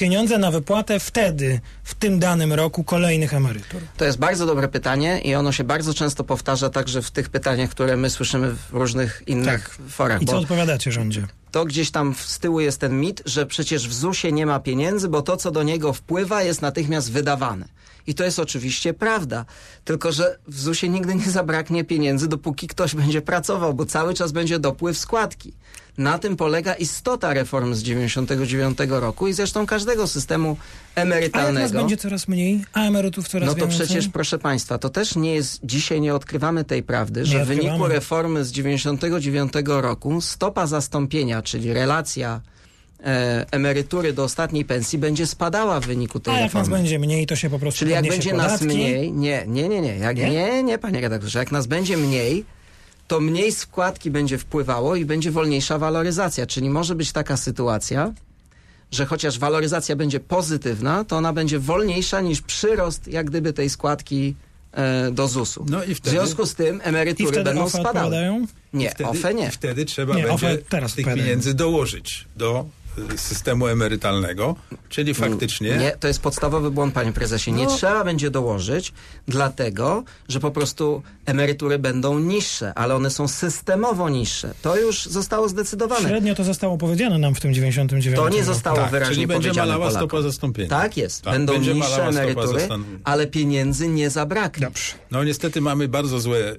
pieniądze 0.00 0.38
na 0.38 0.50
wypłatę 0.50 1.00
wtedy, 1.00 1.60
w 1.84 1.94
tym 1.94 2.18
danym 2.18 2.52
roku, 2.52 2.84
kolejnych 2.84 3.34
emerytur? 3.34 3.80
To 3.96 4.04
jest 4.04 4.18
bardzo 4.18 4.46
dobre 4.46 4.68
pytanie 4.68 5.20
i 5.20 5.34
ono 5.34 5.52
się 5.52 5.64
bardzo 5.64 5.94
często 5.94 6.24
powtarza 6.24 6.70
także 6.70 7.02
w 7.02 7.10
tych 7.10 7.28
pytaniach, 7.28 7.70
które 7.70 7.96
my 7.96 8.10
słyszymy 8.10 8.50
w 8.50 8.70
różnych 8.70 9.22
innych 9.26 9.68
Tak. 9.78 9.88
forach. 9.88 10.22
I 10.22 10.26
co 10.26 10.38
odpowiadacie 10.38 10.92
rządzie? 10.92 11.26
to 11.50 11.64
gdzieś 11.64 11.90
tam 11.90 12.14
z 12.14 12.38
tyłu 12.38 12.60
jest 12.60 12.80
ten 12.80 13.00
mit, 13.00 13.22
że 13.26 13.46
przecież 13.46 13.88
w 13.88 13.94
ZUS-ie 13.94 14.32
nie 14.32 14.46
ma 14.46 14.60
pieniędzy, 14.60 15.08
bo 15.08 15.22
to, 15.22 15.36
co 15.36 15.50
do 15.50 15.62
niego 15.62 15.92
wpływa, 15.92 16.42
jest 16.42 16.62
natychmiast 16.62 17.12
wydawane. 17.12 17.68
I 18.06 18.14
to 18.14 18.24
jest 18.24 18.38
oczywiście 18.38 18.94
prawda. 18.94 19.44
Tylko, 19.84 20.12
że 20.12 20.38
w 20.48 20.60
ZUS-ie 20.60 20.92
nigdy 20.92 21.14
nie 21.14 21.30
zabraknie 21.30 21.84
pieniędzy, 21.84 22.28
dopóki 22.28 22.68
ktoś 22.68 22.94
będzie 22.94 23.22
pracował, 23.22 23.74
bo 23.74 23.86
cały 23.86 24.14
czas 24.14 24.32
będzie 24.32 24.58
dopływ 24.58 24.98
składki. 24.98 25.52
Na 26.00 26.18
tym 26.18 26.36
polega 26.36 26.74
istota 26.74 27.34
reform 27.34 27.74
z 27.74 27.82
99 27.82 28.78
roku 28.88 29.28
i 29.28 29.32
zresztą 29.32 29.66
każdego 29.66 30.06
systemu 30.06 30.48
A 30.48 31.00
jak 31.00 31.08
nas 31.08 31.16
emerytalnego. 31.16 31.78
będzie 31.78 31.96
coraz 31.96 32.28
mniej, 32.28 32.64
a 32.72 32.84
emerytów 32.86 33.28
coraz 33.28 33.46
No 33.48 33.54
to 33.54 33.60
więcej? 33.66 33.86
przecież, 33.86 34.08
proszę 34.08 34.38
Państwa, 34.38 34.78
to 34.78 34.88
też 34.90 35.16
nie 35.16 35.34
jest, 35.34 35.60
dzisiaj 35.64 36.00
nie 36.00 36.14
odkrywamy 36.14 36.64
tej 36.64 36.82
prawdy, 36.82 37.24
że 37.26 37.44
w 37.44 37.48
wyniku 37.48 37.86
reformy 37.88 38.44
z 38.44 38.52
99 38.52 39.52
roku 39.66 40.20
stopa 40.20 40.66
zastąpienia, 40.66 41.42
czyli 41.42 41.72
relacja 41.72 42.40
e, 43.04 43.46
emerytury 43.50 44.12
do 44.12 44.24
ostatniej 44.24 44.64
pensji 44.64 44.98
będzie 44.98 45.26
spadała 45.26 45.80
w 45.80 45.86
wyniku 45.86 46.20
tej 46.20 46.34
A 46.34 46.36
jak 46.40 46.44
nas 46.44 46.54
reformy. 46.54 46.76
będzie 46.76 46.98
mniej, 46.98 47.26
to 47.26 47.36
się 47.36 47.50
po 47.50 47.58
prostu 47.58 47.78
Czyli 47.78 47.90
jak 47.92 48.08
będzie 48.08 48.32
nas 48.34 48.46
podatki. 48.52 48.66
mniej, 48.66 49.12
nie, 49.12 49.44
nie, 49.46 49.68
nie, 49.68 49.80
nie, 49.80 49.96
jak, 49.98 50.16
Nie? 50.16 50.30
nie? 50.30 50.62
nie, 50.62 50.78
panie 50.78 51.00
redaktorze, 51.00 51.38
jak 51.38 51.52
nas 51.52 51.66
będzie 51.66 51.96
mniej, 51.96 52.44
to 53.10 53.20
mniej 53.20 53.52
składki 53.52 54.10
będzie 54.10 54.38
wpływało 54.38 54.96
i 54.96 55.04
będzie 55.04 55.30
wolniejsza 55.30 55.78
waloryzacja, 55.78 56.46
czyli 56.46 56.70
może 56.70 56.94
być 56.94 57.12
taka 57.12 57.36
sytuacja, 57.36 58.12
że 58.90 59.06
chociaż 59.06 59.38
waloryzacja 59.38 59.96
będzie 59.96 60.20
pozytywna, 60.20 61.04
to 61.04 61.16
ona 61.16 61.32
będzie 61.32 61.58
wolniejsza 61.58 62.20
niż 62.20 62.40
przyrost 62.42 63.08
jak 63.08 63.26
gdyby 63.30 63.52
tej 63.52 63.70
składki 63.70 64.34
e, 64.72 65.10
do 65.10 65.28
ZUS-u. 65.28 65.66
No 65.68 65.84
i 65.84 65.94
W 65.94 65.98
wtedy, 65.98 66.10
związku 66.16 66.46
z 66.46 66.54
tym 66.54 66.76
I 66.76 66.80
emerytury 66.82 67.28
wtedy 67.32 67.44
będą 67.44 67.62
OFE 67.62 67.70
spadały. 67.78 68.06
odpowiadają? 68.06 68.46
Nie, 68.72 68.90
wtedy, 68.90 69.10
OFE 69.10 69.34
nie. 69.34 69.46
i 69.46 69.50
wtedy 69.50 69.84
trzeba 69.84 70.14
Nie, 70.14 70.22
będzie 70.22 70.34
OFE 70.34 70.58
teraz 70.58 70.94
tych 70.94 71.04
odpowiadają. 71.06 71.26
pieniędzy 71.26 71.54
dołożyć 71.54 72.24
do 72.36 72.66
systemu 73.16 73.66
emerytalnego, 73.66 74.56
czyli 74.88 75.14
faktycznie... 75.14 75.76
Nie, 75.76 75.90
to 76.00 76.08
jest 76.08 76.20
podstawowy 76.22 76.70
błąd, 76.70 76.94
panie 76.94 77.12
prezesie. 77.12 77.52
Nie 77.52 77.64
No. 77.64 77.76
trzeba 77.76 78.04
będzie 78.04 78.30
dołożyć, 78.30 78.92
dlatego, 79.28 80.04
że 80.28 80.40
po 80.40 80.50
prostu 80.50 81.02
emerytury 81.26 81.78
będą 81.78 82.18
niższe, 82.18 82.72
ale 82.74 82.94
one 82.94 83.10
są 83.10 83.28
systemowo 83.28 84.08
niższe. 84.08 84.54
To 84.62 84.76
już 84.76 85.06
zostało 85.06 85.48
zdecydowane. 85.48 86.08
Średnio 86.08 86.34
to 86.34 86.44
zostało 86.44 86.78
powiedziane 86.78 87.18
nam 87.18 87.34
w 87.34 87.40
tym 87.40 87.54
99 87.54 88.16
To 88.16 88.28
nie 88.28 88.44
zostało 88.44 88.76
Tak, 88.76 88.90
wyraźnie 88.90 89.14
czyli 89.14 89.26
będzie 89.26 89.48
powiedziane 89.48 89.66
malała 89.72 89.86
Polakom. 89.86 90.08
stopa 90.08 90.22
zastąpienia. 90.22 90.68
Tak 90.70 90.96
jest. 90.96 91.22
Tak, 91.22 91.32
Będą 91.34 91.58
niższe 91.58 92.06
emerytury, 92.06 92.68
ale 93.04 93.26
pieniędzy 93.26 93.88
nie 93.88 94.10
zabraknie. 94.10 94.66
Dobrze. 94.66 94.92
No 95.10 95.24
niestety 95.24 95.60
mamy 95.60 95.88
bardzo 95.88 96.20
złe 96.20 96.38
y, 96.38 96.56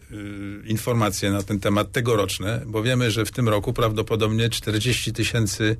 informacje 0.66 1.32
na 1.32 1.44
ten 1.44 1.60
temat 1.60 1.92
tegoroczne, 1.92 2.62
bo 2.66 2.84
wiemy, 2.84 3.12
że 3.12 3.26
w 3.26 3.32
tym 3.32 3.50
roku 3.50 3.74
prawdopodobnie 3.74 4.50
40 4.50 5.14
tysięcy 5.14 5.78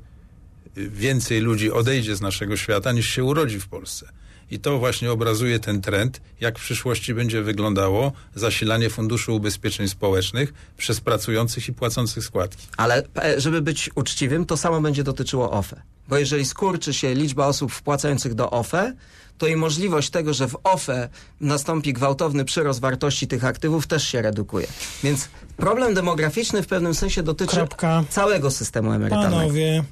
więcej 0.76 1.40
ludzi 1.40 1.72
odejdzie 1.72 2.16
z 2.16 2.20
naszego 2.20 2.56
świata 2.56 2.92
niż 2.92 3.10
się 3.10 3.24
urodzi 3.24 3.60
w 3.60 3.68
Polsce. 3.68 4.08
I 4.50 4.58
to 4.58 4.78
właśnie 4.78 5.12
obrazuje 5.12 5.58
ten 5.58 5.80
trend, 5.80 6.20
jak 6.40 6.58
w 6.58 6.62
przyszłości 6.62 7.14
będzie 7.14 7.42
wyglądało 7.42 8.12
zasilanie 8.34 8.90
Funduszu 8.90 9.36
Ubezpieczeń 9.36 9.88
Społecznych 9.88 10.54
przez 10.76 11.00
pracujących 11.00 11.68
i 11.68 11.72
płacących 11.72 12.24
składki. 12.24 12.66
Ale 12.76 13.02
e, 13.22 13.40
żeby 13.40 13.62
być 13.62 13.90
uczciwym, 13.94 14.46
to 14.46 14.56
samo 14.56 14.80
będzie 14.80 15.04
dotyczyło 15.04 15.50
OFE. 15.50 15.82
Bo 16.08 16.18
jeżeli 16.18 16.44
skurczy 16.44 16.94
się 16.94 17.14
liczba 17.14 17.46
osób 17.46 17.72
wpłacających 17.72 18.34
do 18.34 18.50
OFE, 18.50 18.92
to 19.38 19.46
i 19.46 19.56
możliwość 19.56 20.10
tego, 20.10 20.34
że 20.34 20.48
w 20.48 20.56
OFE 20.64 21.08
nastąpi 21.40 21.92
gwałtowny 21.92 22.44
przyrost 22.44 22.80
wartości 22.80 23.26
tych 23.26 23.44
aktywów 23.44 23.86
też 23.86 24.08
się 24.08 24.22
redukuje. 24.22 24.66
Więc 25.02 25.28
problem 25.56 25.94
demograficzny 25.94 26.62
w 26.62 26.66
pewnym 26.66 26.94
sensie 26.94 27.22
dotyczy 27.22 27.56
Kropka. 27.56 28.04
całego 28.08 28.50
systemu 28.50 28.92
emerytalnego. 28.92 29.36
Panowie, 29.36 29.84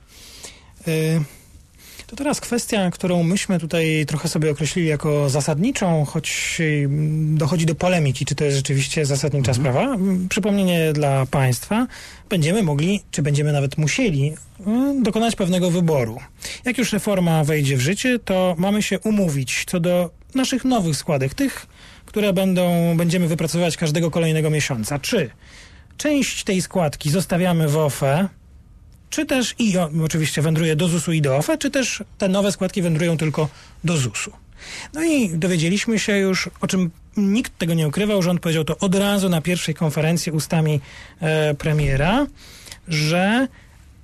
to 2.07 2.17
teraz 2.17 2.41
kwestia, 2.41 2.91
którą 2.91 3.23
myśmy 3.23 3.59
tutaj 3.59 4.05
trochę 4.09 4.29
sobie 4.29 4.51
określili 4.51 4.89
jako 4.89 5.31
zasadniczą, 5.31 6.05
choć 6.05 6.57
y, 6.61 6.89
dochodzi 7.35 7.67
do 7.67 7.75
polemiki, 7.75 8.25
czy 8.25 8.35
to 8.35 8.45
jest 8.45 8.57
rzeczywiście 8.57 9.07
zasadnicza 9.07 9.53
Mhm. 9.53 9.55
sprawa. 9.75 9.95
Mm, 9.95 10.29
Przypomnienie 10.29 10.93
dla 10.93 11.27
Państwa. 11.27 11.87
Będziemy 12.29 12.63
mogli, 12.63 13.03
czy 13.11 13.23
będziemy 13.23 13.53
nawet 13.53 13.79
musieli 13.79 14.33
y, 14.33 15.03
dokonać 15.03 15.37
pewnego 15.37 15.71
wyboru. 15.71 16.19
Jak 16.65 16.79
już 16.79 16.93
reforma 16.93 17.45
wejdzie 17.45 17.77
w 17.77 17.81
życie, 17.81 18.19
to 18.19 18.55
mamy 18.59 18.83
się 18.83 18.99
umówić 19.01 19.65
co 19.67 19.81
do 19.81 20.11
naszych 20.35 20.65
nowych 20.65 20.97
składek, 20.97 21.35
tych, 21.35 21.67
które 22.07 22.33
będą, 22.33 22.97
będziemy 22.97 23.29
wypracowywać 23.29 23.77
każdego 23.77 24.11
kolejnego 24.11 24.51
miesiąca. 24.51 24.99
Czy 24.99 25.31
część 25.97 26.45
tej 26.45 26.63
składki 26.63 27.11
zostawiamy 27.11 27.69
w 27.69 27.77
OFE, 27.77 28.29
czy 29.11 29.27
też 29.27 29.55
i 29.59 29.75
oczywiście 30.05 30.43
wędruje 30.43 30.77
do 30.77 30.89
ZUS-u 30.89 31.13
i 31.13 31.23
do 31.23 31.37
OFE, 31.37 31.59
czy 31.59 31.71
też 31.71 32.05
te 32.19 32.29
nowe 32.29 32.53
składki 32.53 32.83
wędrują 32.83 33.17
tylko 33.17 33.49
do 33.85 33.97
ZUS-u. 33.97 34.33
No 34.95 35.03
i 35.05 35.31
dowiedzieliśmy 35.31 35.99
się 35.99 36.17
już, 36.17 36.51
o 36.61 36.67
czym 36.67 36.91
nikt 37.17 37.59
tego 37.59 37.75
nie 37.75 37.89
ukrywał, 37.89 38.23
rząd 38.23 38.41
powiedział 38.41 38.65
to 38.65 38.79
od 38.79 38.95
razu 38.95 39.29
na 39.29 39.41
pierwszej 39.41 39.75
konferencji 39.75 40.33
ustami 40.33 40.81
e, 41.21 41.55
premiera, 41.55 42.27
że 42.89 43.47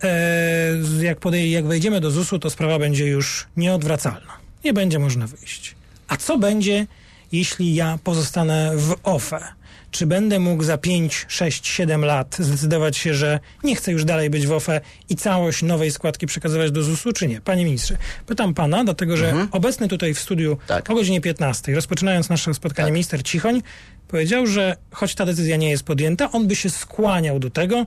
e, 0.02 1.02
jak, 1.02 1.20
podej- 1.20 1.50
jak 1.50 1.66
wejdziemy 1.66 2.00
do 2.00 2.10
ZUS-u, 2.10 2.38
to 2.38 2.50
sprawa 2.50 2.78
będzie 2.78 3.06
już 3.06 3.46
nieodwracalna. 3.56 4.36
Nie 4.64 4.72
będzie 4.72 4.98
można 4.98 5.26
wyjść. 5.26 5.75
A 6.08 6.16
co 6.16 6.38
będzie, 6.38 6.86
jeśli 7.32 7.75
ja 7.75 7.98
pozostanę 8.04 8.72
w 8.76 8.94
OFE? 9.02 9.44
Czy 9.90 10.07
będę 10.07 10.38
mógł 10.38 10.62
za 10.62 10.78
5, 10.78 11.26
6, 11.28 11.66
7 11.66 12.05
lat 12.05 12.37
zdecydować 12.38 12.97
się, 12.97 13.14
że 13.14 13.40
nie 13.64 13.76
chcę 13.76 13.93
już 13.93 14.05
dalej 14.05 14.31
być 14.31 14.47
w 14.47 14.52
OFE 14.52 14.81
i 15.09 15.16
całość 15.16 15.62
nowej 15.62 15.90
składki 15.90 16.26
przekazywać 16.26 16.71
do 16.71 16.83
ZUS-u, 16.83 17.12
czy 17.12 17.28
nie? 17.28 17.40
Panie 17.40 17.64
ministrze, 17.64 17.97
pytam 18.26 18.55
pana, 18.55 18.85
dlatego 18.85 19.16
że 19.16 19.47
obecny 19.50 19.88
tutaj 19.88 20.14
w 20.14 20.21
studiu 20.21 20.59
Tak. 20.66 20.90
o 20.90 20.95
godzinie 20.95 21.21
15, 21.21 21.75
rozpoczynając 21.75 22.28
nasze 22.28 22.55
spotkanie, 22.55 22.87
Tak. 22.87 22.93
minister 22.93 23.23
Cichoń 23.23 23.62
powiedział, 24.09 24.47
że 24.47 24.76
choć 24.90 25.14
ta 25.14 25.26
decyzja 25.26 25.57
nie 25.57 25.71
jest 25.71 25.83
podjęta, 25.83 26.31
on 26.33 26.47
by 26.47 26.57
się 26.57 26.71
skłaniał 26.71 27.38
do 27.38 27.50
tego, 27.50 27.87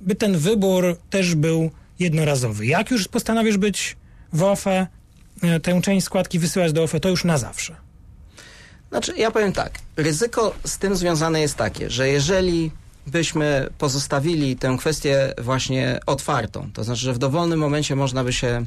by 0.00 0.14
ten 0.14 0.38
wybór 0.38 0.96
też 1.10 1.34
był 1.34 1.70
jednorazowy. 1.98 2.66
Jak 2.66 2.90
już 2.90 3.08
postanowisz 3.08 3.56
być 3.56 3.96
w 4.32 4.42
OFE, 4.42 4.86
e, 5.42 5.60
tę 5.60 5.80
część 5.82 6.06
składki 6.06 6.38
wysyłać 6.38 6.72
do 6.72 6.82
OFE, 6.82 7.00
to 7.00 7.08
już 7.08 7.24
na 7.24 7.38
zawsze. 7.38 7.85
Znaczy, 8.88 9.14
ja 9.16 9.30
powiem 9.30 9.52
tak. 9.52 9.70
Ryzyko 9.96 10.54
z 10.64 10.78
tym 10.78 10.96
związane 10.96 11.40
jest 11.40 11.54
takie, 11.54 11.90
że 11.90 12.08
jeżeli 12.08 12.70
byśmy 13.06 13.68
pozostawili 13.78 14.56
tę 14.56 14.76
kwestię 14.78 15.34
właśnie 15.38 16.00
otwartą, 16.06 16.70
to 16.72 16.84
znaczy, 16.84 17.00
że 17.00 17.12
w 17.12 17.18
dowolnym 17.18 17.58
momencie 17.58 17.96
można 17.96 18.24
by 18.24 18.32
się 18.32 18.66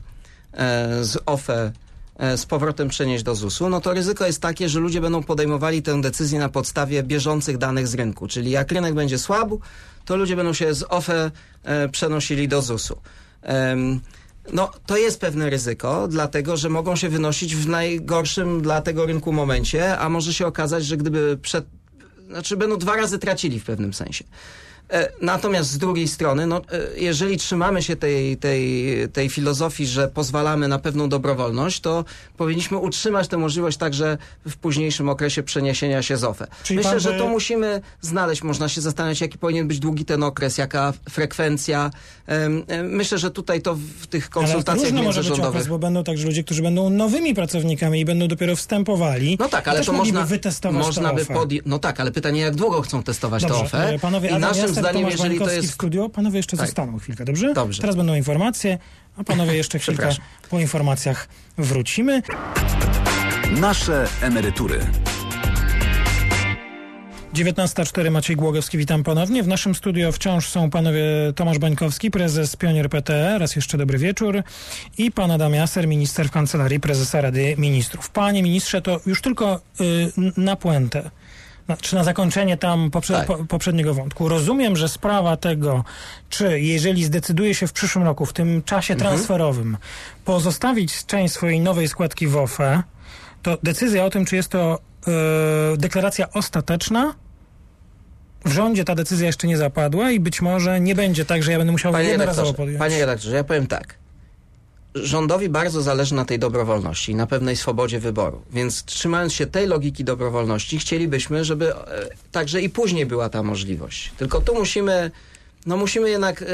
e, 0.54 1.04
z 1.04 1.18
OFE 1.26 1.72
e, 2.18 2.38
z 2.38 2.46
powrotem 2.46 2.90
przenieść 2.90 3.24
do 3.24 3.36
ZUS-u, 3.36 3.70
no 3.70 3.82
to 3.82 3.94
ryzyko 3.94 4.26
jest 4.26 4.42
takie, 4.42 4.70
że 4.70 4.80
ludzie 4.80 5.02
będą 5.02 5.24
podejmowali 5.24 5.82
tę 5.82 6.02
decyzję 6.02 6.40
na 6.40 6.50
podstawie 6.50 7.04
bieżących 7.04 7.58
danych 7.58 7.88
z 7.88 7.94
rynku. 7.94 8.28
Czyli 8.28 8.52
jak 8.52 8.72
rynek 8.72 8.94
będzie 8.94 9.20
słabł, 9.20 9.60
to 10.06 10.16
ludzie 10.16 10.36
będą 10.36 10.54
się 10.54 10.74
z 10.74 10.84
OFE 10.90 11.32
e, 11.64 11.90
przenosili 11.90 12.48
do 12.48 12.62
ZUS-u. 12.62 12.98
No, 14.53 14.72
to 14.86 14.98
jest 14.98 15.22
pewne 15.22 15.50
ryzyko, 15.50 16.08
dlatego 16.08 16.58
że 16.58 16.70
mogą 16.70 16.96
się 16.96 17.10
wynosić 17.10 17.56
w 17.56 17.68
najgorszym 17.68 18.62
dla 18.62 18.82
tego 18.82 19.06
rynku 19.06 19.32
momencie, 19.32 19.98
a 19.98 20.10
może 20.10 20.34
się 20.34 20.48
okazać, 20.48 20.86
że 20.86 20.98
gdyby 20.98 21.38
przed. 21.41 21.65
Znaczy, 22.27 22.58
będą 22.58 22.77
dwa 22.77 22.96
razy 22.96 23.20
tracili 23.20 23.60
w 23.60 23.65
pewnym 23.65 23.94
sensie. 23.94 24.24
E, 24.91 25.10
Natomiast 25.22 25.69
z 25.72 25.77
drugiej 25.77 26.08
strony, 26.08 26.48
no, 26.48 26.58
e, 26.58 27.00
jeżeli 27.00 27.38
trzymamy 27.38 27.84
się 27.84 27.96
tej, 27.96 28.38
tej, 28.38 28.93
tej 29.13 29.29
filozofii, 29.29 29.88
że 29.88 30.08
pozwalamy 30.08 30.67
na 30.67 30.79
pewną 30.79 31.10
dobrowolność, 31.10 31.79
to 31.79 32.05
powinniśmy 32.38 32.77
utrzymać 32.77 33.27
tę 33.27 33.38
możliwość 33.38 33.77
także 33.77 34.17
w 34.48 34.58
późniejszym 34.58 35.10
okresie 35.10 35.43
przeniesienia 35.43 36.01
się 36.01 36.17
z 36.17 36.24
OFE. 36.24 36.48
Czyli 36.63 36.77
Myślę, 36.77 36.91
pan 36.91 37.00
że 37.00 37.12
by- 37.12 37.17
to 37.17 37.27
musimy 37.27 37.81
znaleźć. 38.01 38.43
Można 38.43 38.69
się 38.69 38.81
zastanawiać, 38.81 39.22
jaki 39.22 39.38
powinien 39.38 39.67
być 39.67 39.79
długi 39.79 40.05
ten 40.05 40.24
okres, 40.24 40.58
jaka 40.58 40.93
frekwencja. 41.10 41.91
Em, 42.27 42.63
Myślę, 42.84 43.17
że 43.17 43.31
tutaj 43.31 43.62
to 43.62 43.75
w 44.01 44.08
tych 44.08 44.29
konsultacjach 44.29 44.86
różny 44.86 45.01
może 45.01 45.05
być 45.08 45.15
międzyrządowych. 45.15 45.50
okres, 45.50 45.67
bo 45.67 45.79
będą 45.79 46.03
także 46.03 46.25
ludzie, 46.27 46.43
którzy 46.43 46.62
będą 46.62 46.89
nowymi 46.89 47.36
pracownikami 47.36 48.00
i 48.00 48.05
będą 48.05 48.27
dopiero 48.27 48.55
wstępowali. 48.55 49.38
No 49.39 49.50
tak, 49.50 49.67
ale 49.67 49.84
to 49.84 49.93
można, 49.93 50.25
wytestować 50.25 50.86
można 50.86 51.10
to 51.10 51.15
by 51.15 51.22
OFE. 51.22 51.34
podjąć. 51.34 51.63
No 51.65 51.79
tak, 51.79 52.00
ale 52.00 52.12
pytanie, 52.12 52.41
jak 52.41 52.55
długo 52.55 52.81
chcą 52.81 53.03
testować 53.03 53.43
to 53.43 53.50
Dobrze, 53.50 53.63
OFE? 53.65 53.89
e, 53.93 54.00
panowie, 54.00 54.29
I 54.29 54.39
naszym 54.39 54.79
zdaniem, 54.80 55.02
Tomasz 55.02 55.12
jeżeli 55.12 55.30
to 55.30 55.40
Bańkowski 55.40 55.58
jest 55.58 55.72
w 55.72 55.74
studio, 55.74 56.10
panowie 56.10 56.38
jeszcze 56.38 56.58
Tak. 56.58 56.66
zostaną 56.66 57.00
chwilkę, 57.00 57.26
dobrze? 57.26 57.54
Dobrze. 57.54 57.82
Teraz 57.82 57.96
będą 57.96 58.16
informacje, 58.16 58.78
a 59.18 59.24
panowie 59.24 59.56
jeszcze 59.56 59.80
chwilkę 59.80 60.10
po 60.50 60.60
informacjach 60.60 61.28
wrócimy. 61.58 62.22
Nasze 63.52 64.08
emerytury. 64.22 64.80
19.04 67.34 68.12
Maciej 68.12 68.36
Głogowski, 68.36 68.78
witam 68.78 69.04
ponownie. 69.04 69.44
W 69.44 69.48
naszym 69.48 69.76
studio 69.76 70.12
wciąż 70.12 70.48
są 70.48 70.70
panowie 70.70 71.04
Tomasz 71.36 71.58
Bańkowski, 71.60 72.12
prezes 72.12 72.56
Pionier 72.56 72.90
PTE, 72.90 73.38
raz 73.40 73.56
jeszcze 73.56 73.78
dobry 73.78 73.98
wieczór, 73.98 74.44
i 74.98 75.12
pan 75.12 75.32
Adam 75.32 75.54
Jaser, 75.54 75.88
minister 75.88 76.28
w 76.28 76.32
Kancelarii 76.32 76.80
Prezesa 76.80 77.22
Rady 77.22 77.56
Ministrów. 77.58 78.10
Panie 78.10 78.44
ministrze, 78.44 78.82
to 78.82 79.00
już 79.06 79.22
tylko 79.22 79.62
y, 79.82 80.12
na 80.38 80.56
puentę, 80.56 81.12
na, 81.70 81.78
czy 81.78 81.96
na 81.96 82.04
zakończenie 82.04 82.58
tam 82.58 82.92
poprze, 82.92 83.14
Tak. 83.14 83.28
po, 83.28 83.46
poprzedniego 83.46 83.94
wątku. 83.94 84.30
Rozumiem, 84.30 84.76
że 84.76 84.90
sprawa 84.90 85.38
tego, 85.38 85.84
czy 86.30 86.60
jeżeli 86.62 87.04
zdecyduje 87.04 87.56
się 87.56 87.68
w 87.68 87.74
przyszłym 87.74 88.04
roku, 88.06 88.26
w 88.26 88.34
tym 88.34 88.64
czasie 88.64 88.96
transferowym, 88.96 89.78
pozostawić 90.26 91.06
część 91.06 91.34
swojej 91.34 91.60
nowej 91.60 91.88
składki 91.88 92.28
w 92.28 92.38
OFE, 92.38 92.84
to 93.44 93.58
decyzja 93.64 94.06
o 94.06 94.10
tym, 94.10 94.26
czy 94.26 94.36
jest 94.36 94.50
to 94.50 94.80
e, 95.74 95.78
deklaracja 95.78 96.30
ostateczna, 96.34 97.14
w 98.46 98.52
rządzie 98.52 98.86
ta 98.86 98.96
decyzja 98.96 99.28
jeszcze 99.28 99.48
nie 99.48 99.58
zapadła 99.58 100.12
i 100.12 100.20
być 100.20 100.42
może 100.42 100.80
nie 100.80 100.96
będzie 100.96 101.26
tak, 101.26 101.44
że 101.44 101.52
ja 101.52 101.58
będę 101.58 101.72
musiał 101.72 101.92
Panie 101.92 102.10
jednorazowo 102.10 102.54
podjąć. 102.54 102.80
panie 102.80 103.00
redaktorze, 103.00 103.36
ja 103.36 103.44
powiem 103.44 103.68
tak. 103.68 103.96
Rządowi 105.03 105.50
bardzo 105.50 105.82
zależy 105.82 106.15
na 106.15 106.25
tej 106.25 106.39
dobrowolności 106.39 107.12
i 107.12 107.15
na 107.15 107.27
pewnej 107.27 107.56
swobodzie 107.56 108.00
wyboru. 108.00 108.41
Więc 108.51 108.84
trzymając 108.84 109.34
się 109.34 109.46
tej 109.46 109.68
logiki 109.68 110.03
dobrowolności, 110.03 110.79
chcielibyśmy, 110.79 111.46
żeby 111.46 111.75
e, 111.75 112.10
także 112.32 112.62
i 112.62 112.70
później 112.70 113.06
była 113.06 113.29
ta 113.29 113.44
możliwość. 113.44 114.12
Tylko 114.18 114.41
tu 114.41 114.56
musimy, 114.56 115.12
no 115.65 115.77
musimy 115.77 116.10
jednak 116.10 116.41
e, 116.41 116.46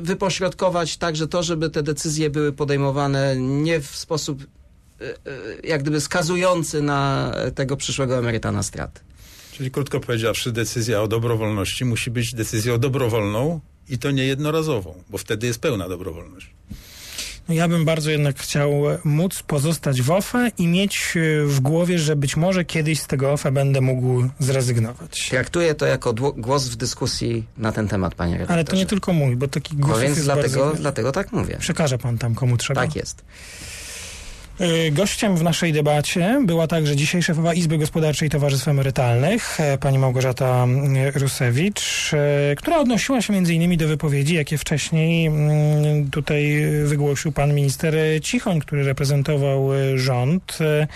wypośrodkować 0.00 0.96
także 0.96 1.28
to, 1.28 1.42
żeby 1.42 1.70
te 1.70 1.82
decyzje 1.82 2.30
były 2.30 2.52
podejmowane 2.52 3.36
nie 3.36 3.80
w 3.80 3.86
sposób 3.96 4.42
e, 5.00 5.04
jak 5.64 5.82
gdyby 5.82 6.00
skazujący 6.00 6.82
na 6.82 7.32
tego 7.54 7.76
przyszłego 7.76 8.18
emeryta 8.18 8.52
na 8.52 8.62
straty. 8.62 9.00
Czyli 9.52 9.70
krótko 9.70 10.00
powiedziawszy, 10.00 10.52
decyzja 10.52 11.02
o 11.02 11.08
dobrowolności 11.08 11.84
musi 11.84 12.10
być 12.10 12.34
decyzją 12.34 12.78
dobrowolną 12.78 13.60
i 13.88 13.98
to 13.98 14.10
nie 14.10 14.24
jednorazową, 14.24 14.94
bo 15.10 15.18
wtedy 15.18 15.46
jest 15.46 15.60
pełna 15.60 15.88
dobrowolność. 15.88 16.50
No 17.48 17.54
ja 17.54 17.68
bym 17.68 17.84
bardzo 17.84 18.10
jednak 18.10 18.38
chciał 18.38 18.90
e, 18.90 18.98
móc 19.04 19.42
pozostać 19.42 20.02
w 20.02 20.10
OFE 20.10 20.50
i 20.58 20.66
mieć 20.66 21.14
e, 21.16 21.44
w 21.46 21.60
głowie, 21.60 21.98
że 21.98 22.16
być 22.16 22.36
może 22.36 22.64
kiedyś 22.64 23.00
z 23.00 23.06
tego 23.06 23.32
OFE 23.32 23.52
będę 23.52 23.80
mógł 23.80 24.28
zrezygnować. 24.38 25.28
Traktuję 25.30 25.74
to 25.74 25.86
jako 25.86 26.14
głos 26.36 26.68
w 26.68 26.76
dyskusji 26.76 27.44
na 27.56 27.72
ten 27.72 27.88
temat, 27.88 28.14
panie 28.14 28.32
redaktorze. 28.32 28.54
Ale 28.54 28.64
to 28.64 28.76
nie 28.76 28.86
tylko 28.86 29.12
mój, 29.12 29.36
bo 29.36 29.48
taki 29.48 29.76
głos 29.76 29.96
No 29.96 30.02
więc 30.02 30.16
jest 30.16 30.26
dlatego, 30.26 30.64
bardzo... 30.64 30.80
dlatego 30.80 31.12
tak 31.12 31.32
mówię. 31.32 31.56
Przekaże 31.60 31.98
pan 31.98 32.18
tam 32.18 32.34
komu 32.34 32.56
trzeba. 32.56 32.80
Tak 32.80 32.96
jest. 32.96 33.24
Y, 34.60 34.90
Gościem 34.90 35.36
w 35.36 35.42
naszej 35.42 35.72
debacie 35.72 36.42
była 36.46 36.66
także 36.66 36.96
dzisiaj 36.96 37.22
szefowa 37.22 37.54
Izby 37.54 37.78
Gospodarczej 37.78 38.30
Towarzystw 38.30 38.68
Emerytalnych, 38.68 39.60
e, 39.60 39.78
pani 39.78 39.98
Małgorzata 39.98 40.66
y, 41.16 41.18
Rusewicz, 41.18 42.10
e, 42.14 42.54
która 42.56 42.78
odnosiła 42.78 43.22
się 43.22 43.36
innymi 43.36 43.76
do 43.76 43.88
wypowiedzi, 43.88 44.34
jakie 44.34 44.58
wcześniej 44.58 45.26
mm, 45.26 46.10
tutaj 46.10 46.66
wygłosił 46.84 47.32
pan 47.32 47.54
minister 47.54 47.94
Cichoń, 48.22 48.60
który 48.60 48.84
reprezentował 48.84 49.68
rząd. 49.94 50.58
E, 50.60 50.86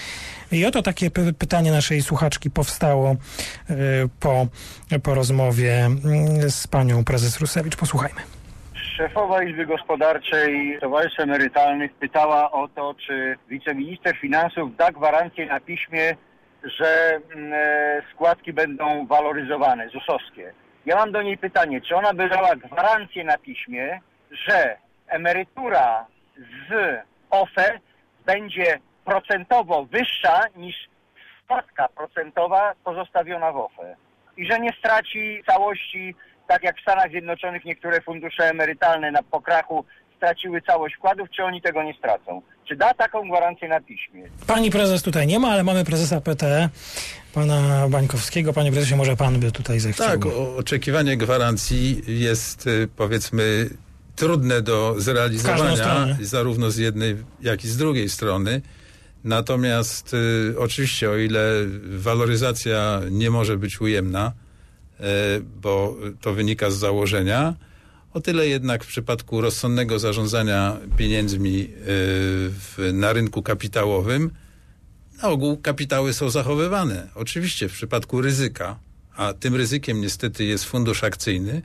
I 0.53 0.65
oto 0.67 0.83
takie 0.83 1.11
py- 1.11 1.33
pytanie 1.33 1.71
naszej 1.71 2.03
słuchaczki 2.03 2.51
powstało 2.51 3.17
po, 4.21 4.47
po 5.03 5.15
rozmowie 5.15 5.85
mm, 5.85 6.51
z 6.51 6.67
panią 6.67 7.05
prezes 7.05 7.39
Rusewicz. 7.39 7.77
Posłuchajmy. 7.77 8.38
Szefowa 8.99 9.43
Izby 9.43 9.67
Gospodarczej 9.67 10.79
Towarzystw 10.81 11.21
Emerytalnych 11.21 11.95
pytała 11.95 12.51
o 12.51 12.69
to, 12.69 12.95
czy 12.95 13.37
wiceminister 13.49 14.17
finansów 14.17 14.77
da 14.77 14.93
gwarancję 14.93 15.47
na 15.47 15.61
piśmie, 15.61 16.17
że 16.63 17.21
mm, 17.35 17.53
e, 17.53 18.03
składki 18.15 18.53
będą 18.53 19.07
waloryzowane, 19.07 19.89
ZUS-owskie. 19.89 20.53
Ja 20.87 20.97
mam 20.97 21.13
do 21.13 21.23
niej 21.23 21.39
pytanie, 21.39 21.81
czy 21.81 21.97
ona 21.97 22.15
by 22.15 22.29
dała 22.29 22.57
gwarancję 22.57 23.25
na 23.25 23.39
piśmie, 23.39 24.01
że 24.31 24.77
emerytura 25.09 26.07
z 26.71 26.99
OFE 27.31 27.81
będzie 28.27 28.79
procentowo 29.05 29.85
wyższa 29.85 30.41
niż 30.57 30.89
składka 31.45 31.89
procentowa 31.89 32.73
pozostawiona 32.85 33.53
w 33.53 33.57
OFE 33.57 34.08
i 34.39 34.47
że 34.47 34.61
nie 34.61 34.73
straci 34.79 35.43
całości, 35.47 36.15
tak 36.49 36.63
jak 36.63 36.79
w 36.79 36.83
Stanach 36.83 37.11
Zjednoczonych 37.11 37.65
niektóre 37.65 38.01
fundusze 38.01 38.51
emerytalne 38.51 39.11
na 39.11 39.23
pokrachu 39.23 39.85
straciły 40.17 40.63
całość 40.63 40.95
wkładów, 40.97 41.29
czy 41.37 41.45
oni 41.45 41.63
tego 41.63 41.83
nie 41.83 41.95
stracą? 41.95 42.43
Czy 42.69 42.77
da 42.77 42.95
taką 42.95 43.29
gwarancję 43.29 43.69
na 43.69 43.81
piśmie? 43.81 44.25
Pani 44.47 44.71
prezes 44.71 45.03
tutaj 45.03 45.27
nie 45.27 45.39
ma, 45.39 45.49
ale 45.49 45.65
mamy 45.65 45.85
prezesa 45.85 46.21
PTE, 46.21 46.69
pana 47.35 47.89
Bańkowskiego. 47.89 48.53
Panie 48.53 48.73
prezesie, 48.73 48.97
może 48.97 49.17
pan 49.17 49.41
by 49.41 49.53
tutaj 49.53 49.81
zechciał. 49.81 50.07
Tak, 50.07 50.27
oczekiwanie 50.57 51.17
gwarancji 51.17 52.03
jest 52.07 52.67
y, 52.67 52.89
powiedzmy 52.97 53.71
trudne 54.17 54.63
do 54.63 54.95
zrealizowania 55.01 56.17
zarówno 56.21 56.71
z 56.71 56.77
jednej, 56.77 57.17
jak 57.41 57.65
i 57.65 57.69
z 57.69 57.77
drugiej 57.77 58.09
strony. 58.09 58.61
Natomiast 59.29 60.15
y, 60.15 60.55
oczywiście 60.59 61.11
o 61.11 61.17
ile 61.17 61.53
waloryzacja 61.89 63.01
nie 63.11 63.31
może 63.31 63.57
być 63.57 63.81
ujemna, 63.81 64.33
y, 65.01 65.05
bo 65.63 65.97
to 66.21 66.35
wynika 66.35 66.71
z 66.71 66.77
założenia, 66.77 67.55
o 68.13 68.21
tyle 68.21 68.49
jednak 68.49 68.85
w 68.85 68.87
przypadku 68.87 69.41
rozsądnego 69.41 69.99
zarządzania 69.99 70.77
pieniędzmi 70.97 71.61
y, 71.61 71.69
w, 72.51 72.91
na 72.93 73.13
rynku 73.13 73.43
kapitałowym 73.43 74.31
na 75.23 75.29
ogół 75.29 75.57
kapitały 75.57 76.13
są 76.13 76.31
zachowywane. 76.31 77.09
Oczywiście 77.15 77.69
w 77.69 77.73
przypadku 77.73 78.21
ryzyka, 78.21 78.79
a 79.17 79.33
tym 79.33 79.55
ryzykiem 79.55 80.01
niestety 80.01 80.45
jest 80.45 80.65
fundusz 80.65 81.05
akcyjny, 81.05 81.63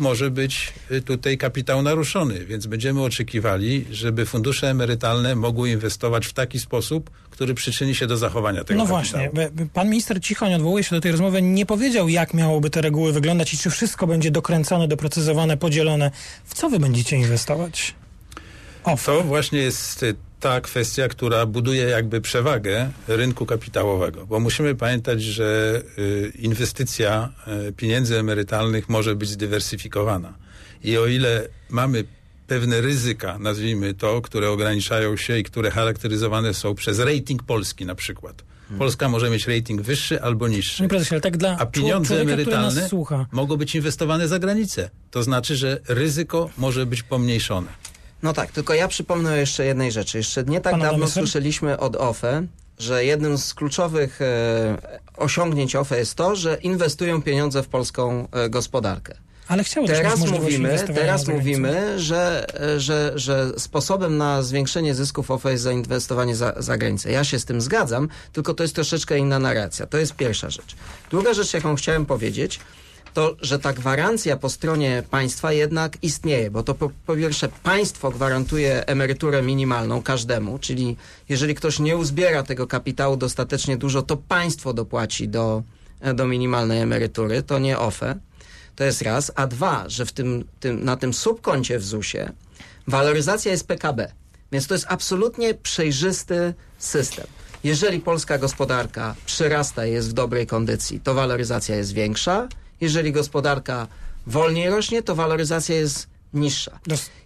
może 0.00 0.30
być 0.30 0.72
y, 0.90 1.02
tutaj 1.02 1.38
kapitał 1.38 1.82
naruszony, 1.82 2.46
więc 2.46 2.66
będziemy 2.66 3.02
oczekiwali, 3.02 3.84
żeby 3.90 4.26
fundusze 4.26 4.70
emerytalne 4.70 5.34
mogły 5.34 5.70
inwestować 5.70 6.26
w 6.26 6.32
taki 6.32 6.58
sposób, 6.60 7.10
który 7.30 7.54
przyczyni 7.54 7.94
się 7.94 8.06
do 8.06 8.16
zachowania 8.16 8.64
tego 8.64 8.84
No 8.84 8.86
kapitału. 8.86 9.30
właśnie, 9.32 9.68
pan 9.72 9.88
minister 9.88 10.20
Cichoń 10.20 10.54
odwołuje 10.54 10.84
się 10.84 10.96
do 10.96 11.00
tej 11.00 11.12
rozmowy, 11.12 11.42
nie 11.42 11.66
powiedział, 11.66 12.08
jak 12.08 12.34
miałoby 12.34 12.70
te 12.70 12.80
reguły 12.80 13.12
wyglądać 13.12 13.54
i 13.54 13.58
czy 13.58 13.70
wszystko 13.70 14.06
będzie 14.06 14.30
dokręcone, 14.30 14.88
doprecyzowane, 14.88 15.56
podzielone. 15.56 16.10
W 16.44 16.54
co 16.54 16.70
wy 16.70 16.78
będziecie 16.78 17.16
inwestować? 17.16 17.94
To 19.06 19.22
właśnie 19.22 19.58
jest 19.58 20.02
y, 20.02 20.14
ta 20.40 20.60
kwestia, 20.60 21.08
która 21.08 21.46
buduje 21.46 21.84
jakby 21.84 22.20
przewagę 22.20 22.90
rynku 23.08 23.46
kapitałowego, 23.46 24.26
bo 24.26 24.40
musimy 24.40 24.74
pamiętać, 24.74 25.22
że 25.22 25.82
y, 25.98 26.32
inwestycja 26.38 27.32
y, 27.68 27.72
pieniędzy 27.72 28.18
emerytalnych 28.18 28.88
może 28.88 29.14
być 29.14 29.28
zdywersyfikowana. 29.28 30.34
I 30.84 30.98
o 30.98 31.06
ile 31.06 31.48
mamy 31.70 32.04
pewne 32.46 32.80
ryzyka, 32.80 33.38
nazwijmy 33.38 33.94
to, 33.94 34.20
które 34.20 34.50
ograniczają 34.50 35.16
się 35.16 35.38
i 35.38 35.42
które 35.42 35.70
charakteryzowane 35.70 36.54
są 36.54 36.74
przez 36.74 36.98
rating 36.98 37.42
Polski 37.42 37.86
na 37.86 37.94
przykład. 37.94 38.44
Polska 38.78 39.08
może 39.08 39.30
mieć 39.30 39.46
rating 39.46 39.82
wyższy 39.82 40.22
albo 40.22 40.48
niższy. 40.48 40.88
prezesie, 40.88 41.14
ale 41.14 41.20
tak 41.20 41.36
dla 41.36 41.56
A 41.58 41.66
pieniądze 41.66 42.14
człowieka, 42.14 42.32
emerytalne 42.32 42.88
mogą 43.32 43.56
być 43.56 43.74
inwestowane 43.74 44.28
za 44.28 44.38
granicę. 44.38 44.90
To 45.10 45.22
znaczy, 45.22 45.56
że 45.56 45.80
ryzyko 45.88 46.50
może 46.58 46.86
być 46.86 47.02
pomniejszone. 47.02 47.68
No 48.22 48.32
tak, 48.32 48.52
tylko 48.52 48.74
ja 48.74 48.88
przypomnę 48.88 49.38
jeszcze 49.38 49.64
jednej 49.64 49.92
rzeczy. 49.92 50.18
Jeszcze 50.18 50.44
nie 50.44 50.60
tak 50.60 50.72
Pana 50.72 50.84
dawno 50.84 51.08
słyszeliśmy 51.08 51.78
od 51.78 51.96
OFE, 51.96 52.46
że 52.78 53.04
jednym 53.04 53.38
z 53.38 53.54
kluczowych 53.54 54.22
e, 54.22 54.78
osiągnięć 55.16 55.76
OFE 55.76 55.98
jest 55.98 56.14
to, 56.14 56.36
że 56.36 56.58
inwestują 56.62 57.22
pieniądze 57.22 57.62
w 57.62 57.68
polską 57.68 58.28
e, 58.32 58.50
gospodarkę. 58.50 59.14
Ale 59.48 59.62
mieć 59.76 59.86
Teraz 59.86 60.30
mówimy, 60.30 60.84
teraz 60.94 61.26
mówimy 61.26 61.98
że, 61.98 62.46
że, 62.78 63.12
że 63.14 63.52
sposobem 63.58 64.16
na 64.16 64.42
zwiększenie 64.42 64.94
zysków 64.94 65.30
OFE 65.30 65.50
jest 65.50 65.64
zainwestowanie 65.64 66.36
za, 66.36 66.54
za 66.56 66.78
granicę. 66.78 67.10
Ja 67.10 67.24
się 67.24 67.38
z 67.38 67.44
tym 67.44 67.60
zgadzam, 67.60 68.08
tylko 68.32 68.54
to 68.54 68.64
jest 68.64 68.74
troszeczkę 68.74 69.18
inna 69.18 69.38
narracja. 69.38 69.86
To 69.86 69.98
jest 69.98 70.14
pierwsza 70.14 70.50
rzecz. 70.50 70.76
Druga 71.10 71.34
rzecz, 71.34 71.54
jaką 71.54 71.74
chciałem 71.74 72.06
powiedzieć, 72.06 72.60
to, 73.14 73.36
że 73.40 73.58
ta 73.58 73.72
gwarancja 73.72 74.36
po 74.36 74.50
stronie 74.50 75.02
państwa 75.10 75.52
jednak 75.52 75.96
istnieje, 76.02 76.50
bo 76.50 76.62
to 76.62 76.74
po, 76.74 76.90
po 77.06 77.16
pierwsze 77.16 77.48
państwo 77.48 78.10
gwarantuje 78.10 78.86
emeryturę 78.86 79.42
minimalną 79.42 80.02
każdemu, 80.02 80.58
czyli 80.58 80.96
jeżeli 81.28 81.54
ktoś 81.54 81.78
nie 81.78 81.96
uzbiera 81.96 82.42
tego 82.42 82.66
kapitału 82.66 83.16
dostatecznie 83.16 83.76
dużo, 83.76 84.02
to 84.02 84.16
państwo 84.16 84.72
dopłaci 84.72 85.28
do, 85.28 85.62
do 86.14 86.26
minimalnej 86.26 86.80
emerytury, 86.80 87.42
to 87.42 87.58
nie 87.58 87.78
OFE. 87.78 88.18
To 88.76 88.84
jest 88.84 89.02
raz. 89.02 89.32
A 89.34 89.46
dwa, 89.46 89.84
że 89.88 90.06
w 90.06 90.12
tym, 90.12 90.44
tym, 90.60 90.84
na 90.84 90.96
tym 90.96 91.14
subkoncie 91.14 91.78
w 91.78 91.84
ZUS-ie 91.84 92.32
waloryzacja 92.86 93.52
jest 93.52 93.66
PKB. 93.66 94.12
Więc 94.52 94.66
to 94.66 94.74
jest 94.74 94.86
absolutnie 94.88 95.54
przejrzysty 95.54 96.54
system. 96.78 97.26
Jeżeli 97.64 98.00
polska 98.00 98.38
gospodarka 98.38 99.14
przyrasta 99.26 99.86
i 99.86 99.92
jest 99.92 100.10
w 100.10 100.12
dobrej 100.12 100.46
kondycji, 100.46 101.00
to 101.00 101.14
waloryzacja 101.14 101.76
jest 101.76 101.92
większa. 101.92 102.48
Jeżeli 102.80 103.12
gospodarka 103.12 103.86
wolniej 104.26 104.70
rośnie, 104.70 105.02
to 105.02 105.14
waloryzacja 105.14 105.74
jest 105.74 106.08
niższa. 106.34 106.78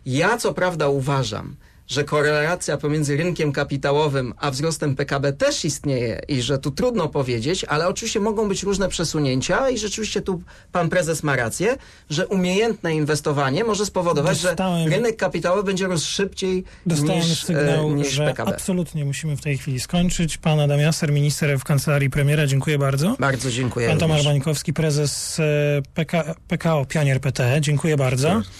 Ja 0.06 0.38
co 0.38 0.54
prawda 0.54 0.88
uważam, 0.88 1.56
że 1.88 2.04
korelacja 2.04 2.76
pomiędzy 2.76 3.16
rynkiem 3.16 3.52
kapitałowym 3.52 4.34
a 4.40 4.50
wzrostem 4.50 4.96
PKB 4.96 5.32
też 5.32 5.64
istnieje 5.64 6.20
i 6.28 6.42
że 6.42 6.58
tu 6.58 6.70
trudno 6.70 7.08
powiedzieć, 7.08 7.64
ale 7.64 7.88
oczywiście 7.88 8.20
mogą 8.20 8.48
być 8.48 8.62
różne 8.62 8.88
przesunięcia 8.88 9.70
i 9.70 9.78
rzeczywiście 9.78 10.20
tu 10.22 10.42
pan 10.72 10.88
prezes 10.88 11.22
ma 11.22 11.36
rację, 11.36 11.76
że 12.10 12.26
umiejętne 12.26 12.94
inwestowanie 12.94 13.64
może 13.64 13.86
spowodować, 13.86 14.42
Dostałem- 14.42 14.88
że 14.90 14.96
rynek 14.96 15.16
kapitałowy 15.16 15.62
będzie 15.64 15.86
rósł 15.86 16.10
szybciej 16.10 16.64
Dostałem 16.86 17.20
niż, 17.22 17.44
sygnał, 17.44 17.88
e, 17.90 17.94
niż 17.94 18.10
że 18.12 18.26
PKB. 18.26 18.54
absolutnie 18.54 19.04
musimy 19.04 19.36
w 19.36 19.40
tej 19.40 19.58
chwili 19.58 19.80
skończyć. 19.80 20.38
Pan 20.38 20.60
Adam 20.60 20.80
Jasser, 20.80 21.12
minister 21.12 21.58
w 21.58 21.64
kancelarii 21.64 22.10
premiera, 22.10 22.46
dziękuję 22.46 22.78
bardzo. 22.78 23.16
Bardzo 23.18 23.50
dziękuję. 23.50 23.88
Pan 23.88 23.98
Tomasz. 23.98 24.24
Bańkowski, 24.24 24.72
prezes 24.72 25.40
e, 25.40 25.82
PK, 25.94 26.34
PKO 26.48 26.84
Pionier 26.84 27.20
PT, 27.20 27.56
dziękuję 27.60 27.96
bardzo. 27.96 28.42